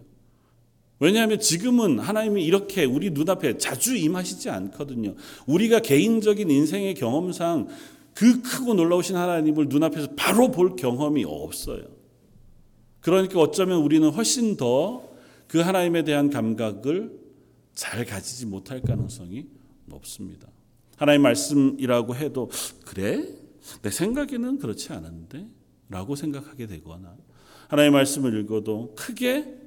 [1.00, 5.16] 왜냐하면 지금은 하나님이 이렇게 우리 눈앞에 자주 임하시지 않거든요.
[5.46, 7.68] 우리가 개인적인 인생의 경험상
[8.14, 11.84] 그 크고 놀라우신 하나님을 눈앞에서 바로 볼 경험이 없어요.
[13.02, 15.16] 그러니까 어쩌면 우리는 훨씬 더
[15.48, 17.18] 그 하나님에 대한 감각을
[17.74, 19.48] 잘 가지지 못할 가능성이
[19.86, 20.48] 높습니다.
[20.98, 22.50] 하나님 말씀이라고 해도
[22.86, 23.28] 그래?
[23.82, 25.48] 내 생각에는 그렇지 않은데?
[25.90, 27.16] 라고 생각하게 되거나
[27.68, 29.65] 하나님 말씀을 읽어도 크게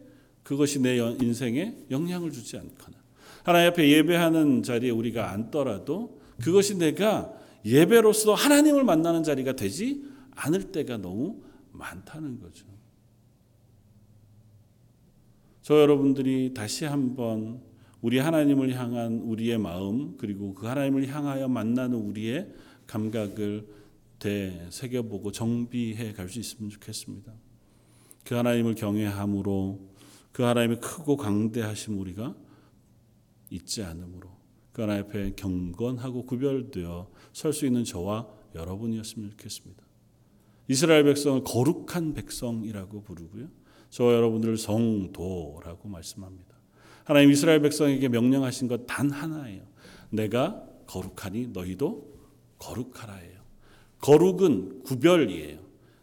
[0.48, 2.96] 그것이 내 인생에 영향을 주지 않거나
[3.44, 7.30] 하나님 앞에 예배하는 자리에 우리가 앉더라도 그것이 내가
[7.66, 12.64] 예배로서 하나님을 만나는 자리가 되지 않을 때가 너무 많다는 거죠.
[15.60, 17.60] 저 여러분들이 다시 한번
[18.00, 22.54] 우리 하나님을 향한 우리의 마음 그리고 그 하나님을 향하여 만나는 우리의
[22.86, 23.68] 감각을
[24.18, 27.34] 되새겨보고 정비해 갈 수 있으면 좋겠습니다.
[28.24, 29.87] 그 하나님을 경외함으로
[30.32, 32.36] 그 하나님의 크고 강대하심 우리가
[33.50, 34.30] 잊지 않으므로
[34.72, 39.82] 그 하나님 앞에 경건하고 구별되어 설 수 있는 저와 여러분이었으면 좋겠습니다.
[40.68, 43.48] 이스라엘 백성을 거룩한 백성이라고 부르고요.
[43.90, 46.56] 저와 여러분들을 성도라고 말씀합니다.
[47.04, 49.62] 하나님 이스라엘 백성에게 명령하신 것 단 하나예요.
[50.10, 52.18] 내가 거룩하니 너희도
[52.58, 53.38] 거룩하라예요.
[54.00, 55.58] 거룩은 구별이에요.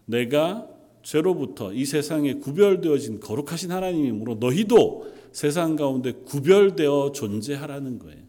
[0.05, 0.67] 내가
[1.05, 8.23] 죄로부터 이 세상에 구별되어진 거룩하신 하나님이므로 너희도 세상 가운데 구별되어 존재하라는 거예요.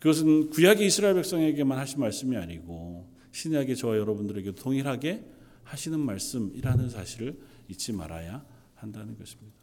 [0.00, 5.24] 그것은 구약의 이스라엘 백성에게만 하신 말씀이 아니고 신약의 저와 여러분들에게 동일하게
[5.62, 7.38] 하시는 말씀이라는 사실을
[7.68, 9.56] 잊지 말아야 한다는 것입니다.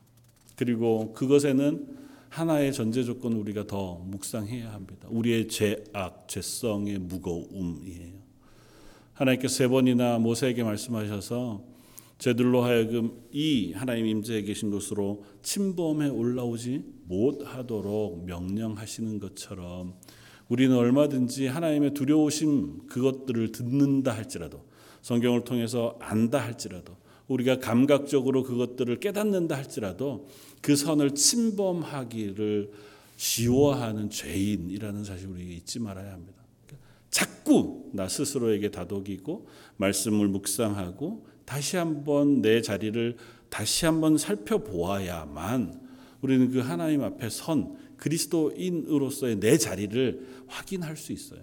[0.55, 1.97] 그리고 그것에는
[2.29, 5.09] 하나의 전제 조건을 우리가 더 묵상해야 합니다.
[5.11, 8.28] 우리의 죄악, 죄성의 무거움이에요.
[9.19, 11.61] 하나님께서 세 번이나 모세에게 말씀하셔서
[12.19, 19.95] 저들로 하여금 이 하나님 임재에 계신 곳으로 침범해 올라오지 못하도록 명령하시는 것처럼
[20.47, 24.65] 우리는 얼마든지 하나님의 두려우심 그것들을 듣는다 할지라도
[25.01, 26.95] 성경을 통해서 안다 할지라도
[27.27, 30.27] 우리가 감각적으로 그것들을 깨닫는다 할지라도
[30.61, 32.71] 그 선을 침범하기를
[33.17, 36.38] 지워하는 죄인이라는 사실을 우리가 잊지 말아야 합니다.
[37.09, 43.17] 자꾸 나 스스로에게 다독이고 말씀을 묵상하고 다시 한번 내 자리를
[43.49, 45.89] 다시 한번 살펴보아야만
[46.21, 51.41] 우리는 그 하나님 앞에 선 그리스도인으로서의 내 자리를 확인할 수 있어요.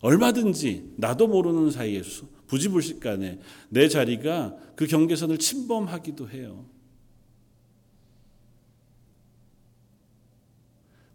[0.00, 2.02] 얼마든지 나도 모르는 사이에
[2.48, 6.66] 부지불식 간에 내 자리가 그 경계선을 침범하기도 해요.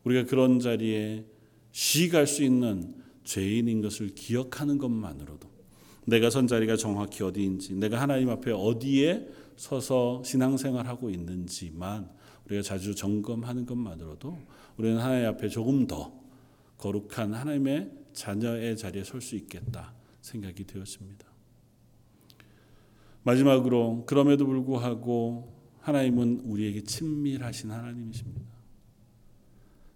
[0.05, 1.25] 우리가 그런 자리에
[1.77, 5.47] 쉬갈 수 있는 죄인인 것을 기억하는 것만으로도
[6.07, 12.09] 내가 선 자리가 정확히 어디인지 내가 하나님 앞에 어디에 서서 신앙생활하고 있는지만
[12.45, 14.39] 우리가 자주 점검하는 것만으로도
[14.77, 16.19] 우리는 하나님 앞에 조금 더
[16.79, 21.27] 거룩한 하나님의 자녀의 자리에 설 수 있겠다 생각이 되었습니다.
[23.21, 28.56] 마지막으로 그럼에도 불구하고 하나님은 우리에게 친밀하신 하나님이십니다.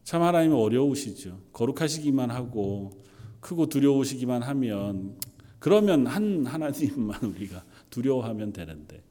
[0.04, 1.42] 참 하나님은 어려우시죠.
[1.54, 3.04] 거룩하시기만 하고
[3.40, 5.18] 크고 두려우시기만 하면
[5.60, 9.04] 그러면 한 하나님만 우리가 두려워하면 되는데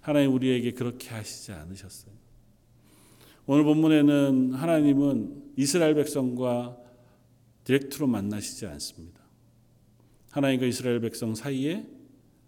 [0.00, 2.12] 하나님 우리에게 그렇게 하시지 않으셨어요.
[3.46, 6.76] 오늘 본문에는 하나님은 이스라엘 백성과
[7.64, 9.20] 디렉트로 만나시지 않습니다.
[10.30, 11.86] 하나님과 이스라엘 백성 사이에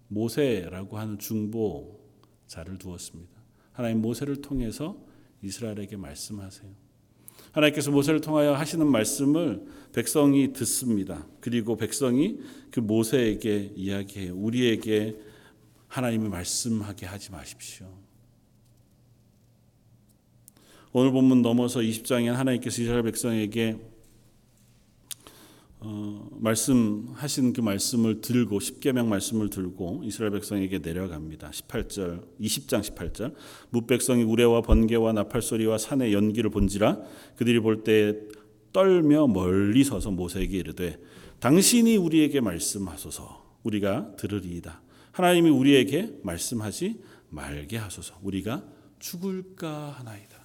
[0.08, 3.32] 모세라고 하는 중보자를 두었습니다.
[3.72, 5.02] 하나님 모세를 통해서
[5.42, 6.89] 이스라엘에게 말씀하세요.
[7.52, 11.26] 하나님께서 모세를 통하여 하시는 말씀을 백성이 듣습니다.
[11.40, 12.38] 그리고 백성이
[12.70, 14.34] 그 모세에게 이야기해요.
[14.36, 15.16] 우리에게
[15.88, 17.86] 하나님을 말씀하게 하지 마십시오.
[20.92, 23.78] 오늘 본문 넘어서 20장에 하나님께서 이스라엘 백성에게
[25.82, 31.50] 어, 말씀하신 그 말씀을 들고 십계명 말씀을 들고 이스라엘 백성에게 내려갑니다.
[31.50, 33.34] 18절 20장 18절
[33.70, 36.98] 뭇 백성이 우레와 번개와 나팔 소리와 산의 연기를 본지라
[37.36, 38.14] 그들이 볼 때
[38.72, 41.00] 떨며 멀리 서서 모세에게 이르되
[41.40, 44.82] 당신이 우리에게 말씀하소서 우리가 들으리이다.
[45.12, 47.00] 하나님이 우리에게 말씀하지
[47.30, 48.64] 말게 하소서 우리가
[48.98, 50.39] 죽을까 하나이다.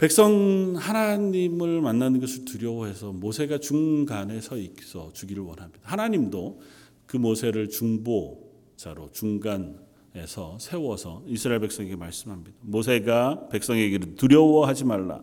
[0.00, 5.78] 백성 하나님을 만나는 것을 두려워해서 모세가 중간에 서 있어 주기를 원합니다.
[5.82, 6.58] 하나님도
[7.04, 12.56] 그 모세를 중보자로 중간에서 세워서 이스라엘 백성에게 말씀합니다.
[12.62, 15.20] 모세가 백성에게 두려워하지 말라.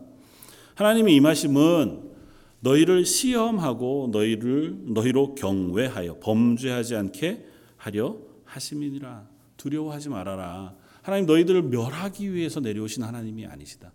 [0.76, 2.12] 하나님의 임하심은
[2.60, 7.44] 너희를 시험하고 너희를 너희로 경외하여 범죄하지 않게
[7.78, 9.28] 하려 하심이니라.
[9.56, 10.76] 두려워하지 말아라.
[11.02, 13.92] 하나님 너희들을 멸하기 위해서 내려오신 하나님이 아니시다.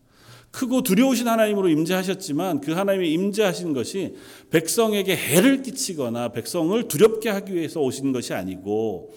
[0.54, 4.14] 크고 두려우신 하나님으로 임재하셨지만 그 하나님이 임재하신 것이
[4.52, 9.16] 백성에게 해를 끼치거나 백성을 두렵게 하기 위해서 오신 것이 아니고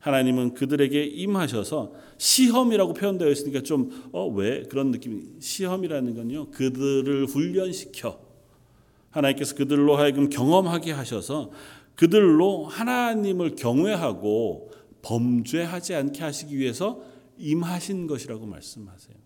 [0.00, 8.18] 하나님은 그들에게 임하셔서 시험이라고 표현되어 있으니까 좀 어 왜 그런 느낌이 시험이라는 건요 그들을 훈련시켜
[9.10, 11.50] 하나님께서 그들로 하여금 경험하게 하셔서
[11.96, 14.70] 그들로 하나님을 경외하고
[15.02, 17.02] 범죄하지 않게 하시기 위해서
[17.36, 19.17] 임하신 것이라고 말씀하세요.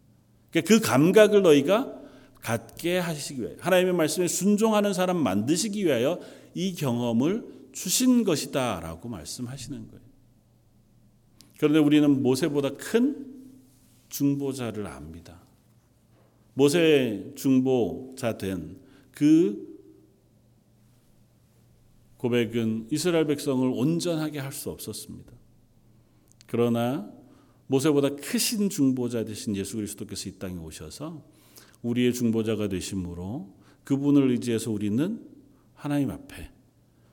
[0.53, 2.01] 그러니까 그 감각을 너희가
[2.41, 6.21] 갖게 하시기 위해 하나님의 말씀에 순종하는 사람 만드시기 위하여
[6.55, 10.03] 이 경험을 주신 것이다라고 말씀하시는 거예요.
[11.59, 13.27] 그런데 우리는 모세보다 큰
[14.09, 15.41] 중보자를 압니다.
[16.55, 18.83] 모세 중보자 된
[19.13, 19.71] 그
[22.17, 25.33] 고백은 이스라엘 백성을 온전하게 할 수 없었습니다.
[26.47, 27.11] 그러나
[27.73, 31.25] 모세보다 크신 중보자 되신 예수 그리스도께서 이 땅에 오셔서
[31.81, 33.51] 우리의 중보자가 되심으로
[33.85, 35.27] 그분을 의지해서 우리는
[35.75, 36.51] 하나님 앞에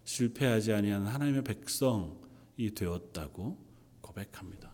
[0.03, 3.57] 실패하지 아니하는 하나님의 백성이 되었다고
[4.01, 4.69] 고백합니다.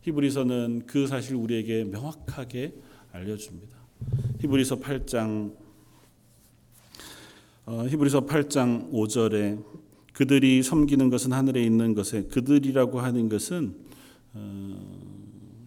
[0.00, 2.74] 히브리서는 그 사실 우리에게 명확하게
[3.12, 3.76] 알려줍니다.
[4.40, 5.54] 히브리서 8장
[7.66, 9.62] 어, 히브리서 8장 5절에
[10.14, 13.76] 그들이 섬기는 것은 하늘에 있는 것에 그들이라고 하는 것은
[14.32, 15.09] 어,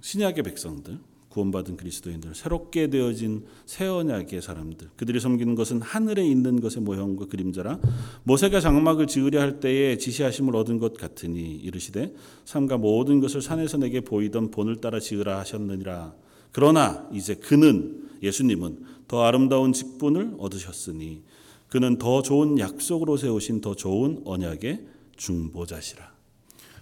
[0.03, 0.99] 신약의 백성들,
[1.29, 7.79] 구원받은 그리스도인들, 새롭게 되어진 새 언약의 사람들, 그들이 섬기는 것은 하늘에 있는 것의 모형과 그림자라
[8.23, 14.01] 모세가 장막을 지으려 할 때에 지시하심을 얻은 것 같으니 이르시되 삼가 모든 것을 산에서 내게
[14.01, 16.13] 보이던 본을 따라 지으라 하셨느니라.
[16.51, 21.23] 그러나 이제 그는 예수님은 더 아름다운 직분을 얻으셨으니
[21.69, 24.85] 그는 더 좋은 약속으로 세우신 더 좋은 언약의
[25.15, 26.11] 중보자시라.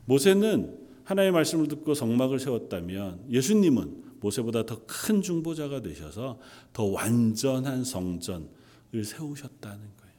[0.06, 0.81] 모세는
[1.12, 6.40] 하나님의 말씀을 듣고 성막을 세웠다면 예수님은 모세보다 더 큰 중보자가 되셔서
[6.74, 10.16] 더 완전한 성전을 세우셨다는 거예요.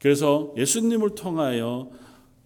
[0.00, 1.90] 그래서 예수님을 통하여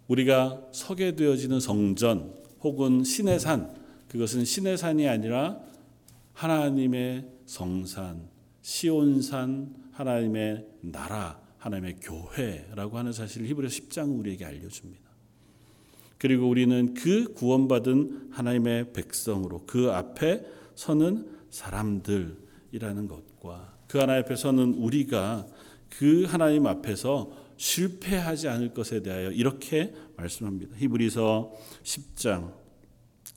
[0.08, 3.74] 우리가 서게 되어지는 성전 혹은 신의 산
[4.08, 5.60] 그것은 신의 산이 아니라
[6.34, 8.28] 하나님의 성산,
[8.60, 15.03] 시온산, 하나님의 나라, 하나님의 교회라고 하는 사실을 히브리서 10장은 우리에게 알려줍니다.
[16.18, 20.44] 그리고 우리는 그 구원받은 하나님의 백성으로 그 앞에
[20.74, 25.46] 서는 사람들이라는 것과 그 하나님 앞에 서는 우리가
[25.88, 30.76] 그 하나님 앞에서 실패하지 않을 것에 대하여 이렇게 말씀합니다.
[30.76, 31.52] 히브리서
[31.82, 32.52] 10장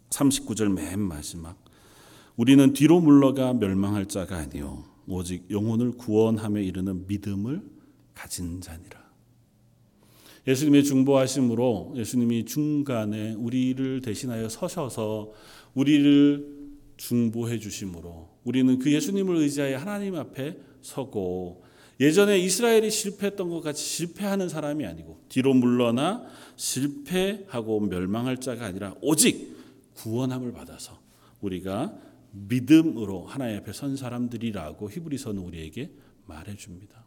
[0.09, 1.63] 39절 맨 마지막
[2.36, 7.61] 우리는 뒤로 물러가 멸망할 자가 아니요 오직 영혼을 구원함에 이르는 믿음을
[8.13, 9.06] 가진 자니라.
[10.47, 15.33] 예수님의 중보하심으로 예수님이 중간에 우리를 대신하여 서셔서
[15.73, 16.57] 우리를
[16.95, 21.63] 중보해 주심으로 우리는 그 예수님을 의지하여 하나님 앞에 서고
[21.99, 26.23] 예전에 이스라엘이 실패했던 것 같이 실패하는 사람이 아니고 뒤로 물러나
[26.55, 29.57] 실패하고 멸망할 자가 아니라 오직
[29.95, 30.99] 구원함을 받아서
[31.41, 31.97] 우리가
[32.31, 35.91] 믿음으로 하나님 앞에 선 사람들이라고 히브리서는 우리에게
[36.25, 37.06] 말해 줍니다.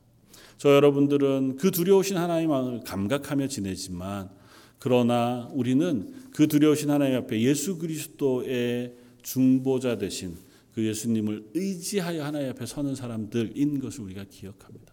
[0.61, 4.29] 저 여러분들은 그 두려우신 하나님을 감각하며 지내지만
[4.79, 8.93] 그러나 우리는 그 두려우신 하나님 앞에 예수 그리스도의
[9.23, 10.37] 중보자 되신
[10.75, 14.93] 그 예수님을 의지하여 하나님 앞에 서는 사람들인 것을 우리가 기억합니다.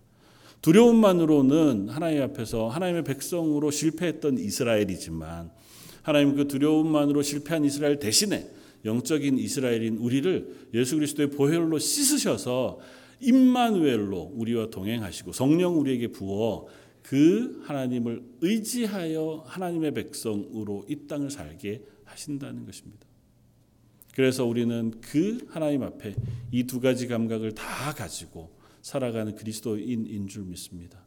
[0.62, 5.52] 두려움만으로는 하나님 앞에서 하나님의 백성으로 실패했던 이스라엘이지만
[6.02, 8.50] 하나님 그 두려움만으로 실패한 이스라엘 대신에
[8.86, 12.80] 영적인 이스라엘인 우리를 예수 그리스도의 보혈로 씻으셔서
[13.20, 16.68] 임마누엘로 우리와 동행하시고 성령 우리에게 부어
[17.02, 23.08] 그 하나님을 의지하여 하나님의 백성으로 이 땅을 살게 하신다는 것입니다.
[24.14, 26.16] 그래서 우리는 그 하나님 앞에
[26.52, 28.50] 이 두 가지 감각을 다 가지고
[28.82, 31.00] 살아가는 그리스도인인 줄 믿습니다.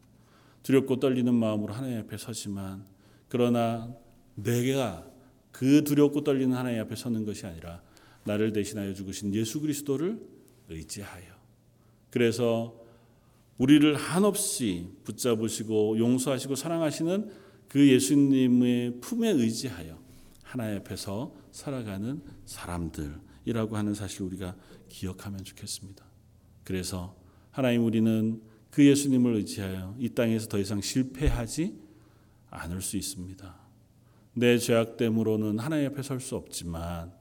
[0.63, 2.85] 두렵고 떨리는 마음으로 하나님 앞에 서지만
[3.29, 3.95] 그러나
[4.37, 5.11] 내가
[5.51, 7.83] 그 두렵고 떨리는 하나님 앞에 서는 것이 아니라
[8.25, 10.21] 나를 대신하여 죽으신 예수 그리스도를
[10.69, 11.40] 의지하여
[12.11, 12.77] 그래서
[13.59, 17.31] 우리를 한없이 붙잡으시고 용서하시고 사랑하시는
[17.69, 19.99] 그 예수님의 품에 의지하여
[20.43, 24.57] 하나님 앞에서 살아가는 사람들이라고 하는 사실 우리가
[24.89, 26.05] 기억하면 좋겠습니다.
[26.65, 27.17] 그래서
[27.51, 28.41] 하나님 우리는
[28.71, 31.79] 그 예수님을 의지하여 이 땅에서 더 이상 실패하지
[32.51, 33.61] 않을 수 있습니다.
[34.35, 37.13] 내 죄악됨으로는 하나님 앞에 설 수 없지만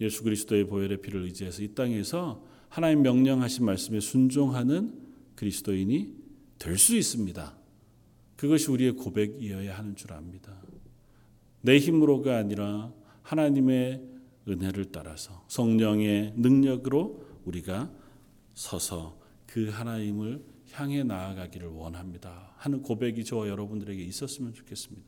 [0.00, 4.98] 예수 그리스도의 보혈의 피를 의지해서 이 땅에서 하나님 명령하신 말씀에 순종하는
[5.34, 6.14] 그리스도인이
[6.58, 7.54] 될 수 있습니다.
[8.34, 10.56] 그것이 우리의 고백이어야 하는 줄 압니다.
[11.60, 12.90] 내 힘으로가 아니라
[13.24, 14.02] 하나님의
[14.48, 17.92] 은혜를 따라서 성령의 능력으로 우리가
[18.54, 22.54] 서서 그 하나님을 향해 나아가기를 원합니다.
[22.56, 25.06] 하는 고백이 저와 여러분들에게 있었으면 좋겠습니다.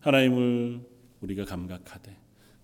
[0.00, 0.86] 하나님을
[1.22, 2.14] 우리가 감각하되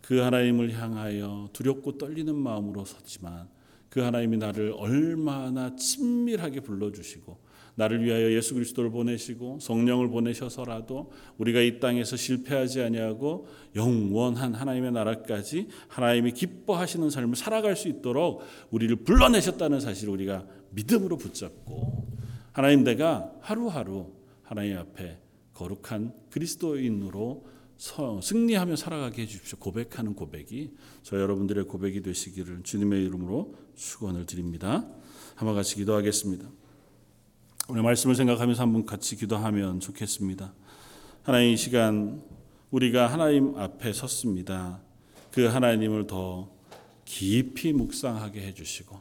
[0.02, 3.48] 그 하나님을 향하여 두렵고 떨리는 마음으로 섰지만
[3.90, 11.80] 그 하나님이 나를 얼마나 친밀하게 불러주시고 나를 위하여 예수 그리스도를 보내시고 성령을 보내셔서라도 우리가 이
[11.80, 20.12] 땅에서 실패하지 아니하고 영원한 하나님의 나라까지 하나님이 기뻐하시는 삶을 살아갈 수 있도록 우리를 불러내셨다는 사실을
[20.14, 22.06] 우리가 믿음으로 붙잡고
[22.52, 24.12] 하나님 내가 하루하루
[24.42, 25.18] 하나님 앞에
[25.54, 27.44] 거룩한 그리스도인으로
[27.80, 29.58] 승리하며 살아가게 해주십시오.
[29.58, 30.70] 고백하는 고백이
[31.02, 34.86] 저 여러분들의 고백이 되시기를 주님의 이름으로 축원을 드립니다.
[35.34, 36.46] 한번 같이 기도하겠습니다.
[37.70, 40.52] 오늘 말씀을 생각하면서 한번 같이 기도하면 좋겠습니다.
[41.22, 42.22] 하나님 이 시간
[42.70, 44.82] 우리가 하나님 앞에 섰습니다.
[45.32, 46.50] 그 하나님을 더
[47.06, 49.00] 깊이 묵상하게 해주시고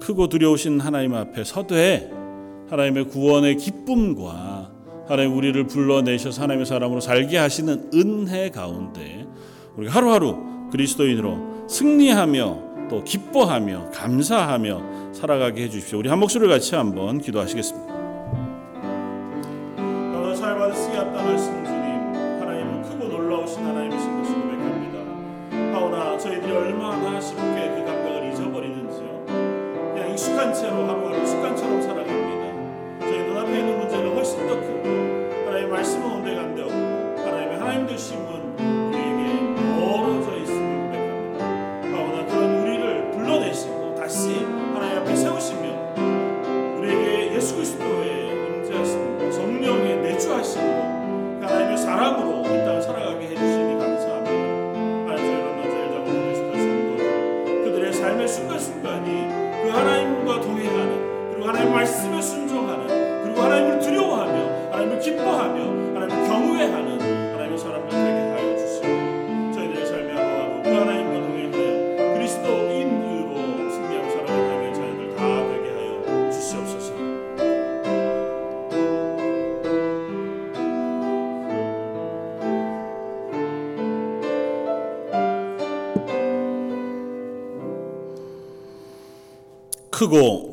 [0.00, 2.10] 크고 두려우신 하나님 앞에 서되
[2.70, 4.69] 하나님의 구원의 기쁨과
[5.10, 9.26] 하나님 우리를 불러내셔서 하나님의 사람으로 살게 하시는 은혜 가운데
[9.76, 10.38] 우리가 하루하루
[10.70, 15.98] 그리스도인으로 승리하며 또 기뻐하며 감사하며 살아가게 해주십시오.
[15.98, 17.99] 우리 한 목소리를 같이 한번 기도하시겠습니다.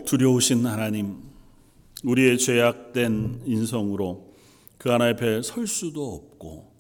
[0.08, 1.18] 두려우신 하나님,
[2.06, 4.34] 우리의 죄악된 인성으로
[4.78, 6.72] 그 하나님 앞에 설 수도 없고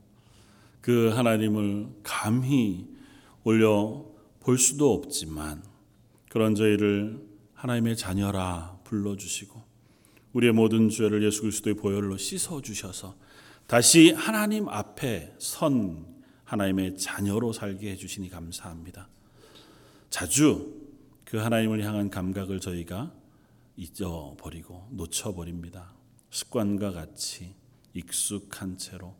[0.79, 2.87] 그 하나님을 감히
[3.43, 4.05] 올려
[4.39, 5.61] 볼 수도 없지만
[6.29, 7.21] 그런 저희를
[7.53, 9.61] 하나님의 자녀라 불러주시고
[10.31, 13.17] 우리의 모든 죄를 예수 그리스도의 보혈로 씻어 주셔서
[13.65, 16.05] 다시 하나님 앞에 선
[16.45, 19.09] 하나님의 자녀로 살게 해주시니 감사합니다.
[20.09, 20.86] 자주
[21.27, 23.11] 그 하나님을 향한 감각을 저희가
[23.75, 25.93] 잊어버리고 놓쳐버립니다.
[26.29, 27.53] 습관과 같이
[27.93, 29.13] 익숙한 채로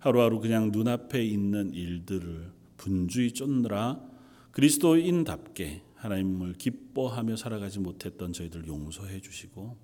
[0.00, 4.00] 하루하루 그냥 눈앞에 있는 일들을 분주히 쫓느라
[4.50, 9.76] 그리스도인답게 하나님을 기뻐하며 살아가지 못했던 저희들 용서해 주시고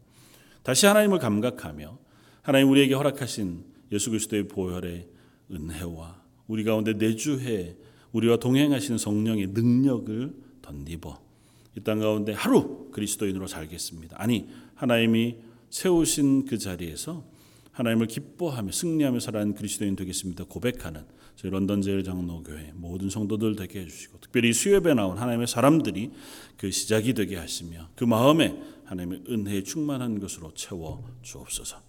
[0.64, 1.96] 다시 하나님을 감각하며
[2.42, 5.08] 하나님 우리에게 허락하신 예수 그리스도의 보혈의
[5.52, 7.76] 은혜와 우리 가운데 내주해
[8.10, 11.31] 우리와 동행하시는 성령의 능력을 덧입어
[11.76, 14.16] 이 땅 가운데 하루 그리스도인으로 살겠습니다.
[14.18, 15.36] 아니 하나님이
[15.70, 17.24] 세우신 그 자리에서
[17.72, 20.44] 하나님을 기뻐하며 승리하며 살아가는 그리스도인 되겠습니다.
[20.44, 21.04] 고백하는
[21.36, 26.10] 저희 런던 제일 장로교회 모든 성도들 되게 해주시고 특별히 수협에 나온 하나님의 사람들이
[26.58, 31.80] 그 시작이 되게 하시며 그 마음에 하나님의 은혜에 충만한 것으로 채워 주옵소서.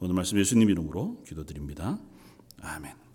[0.00, 1.98] 오늘 말씀 예수님 이름으로 기도드립니다.
[2.60, 3.07] 아멘.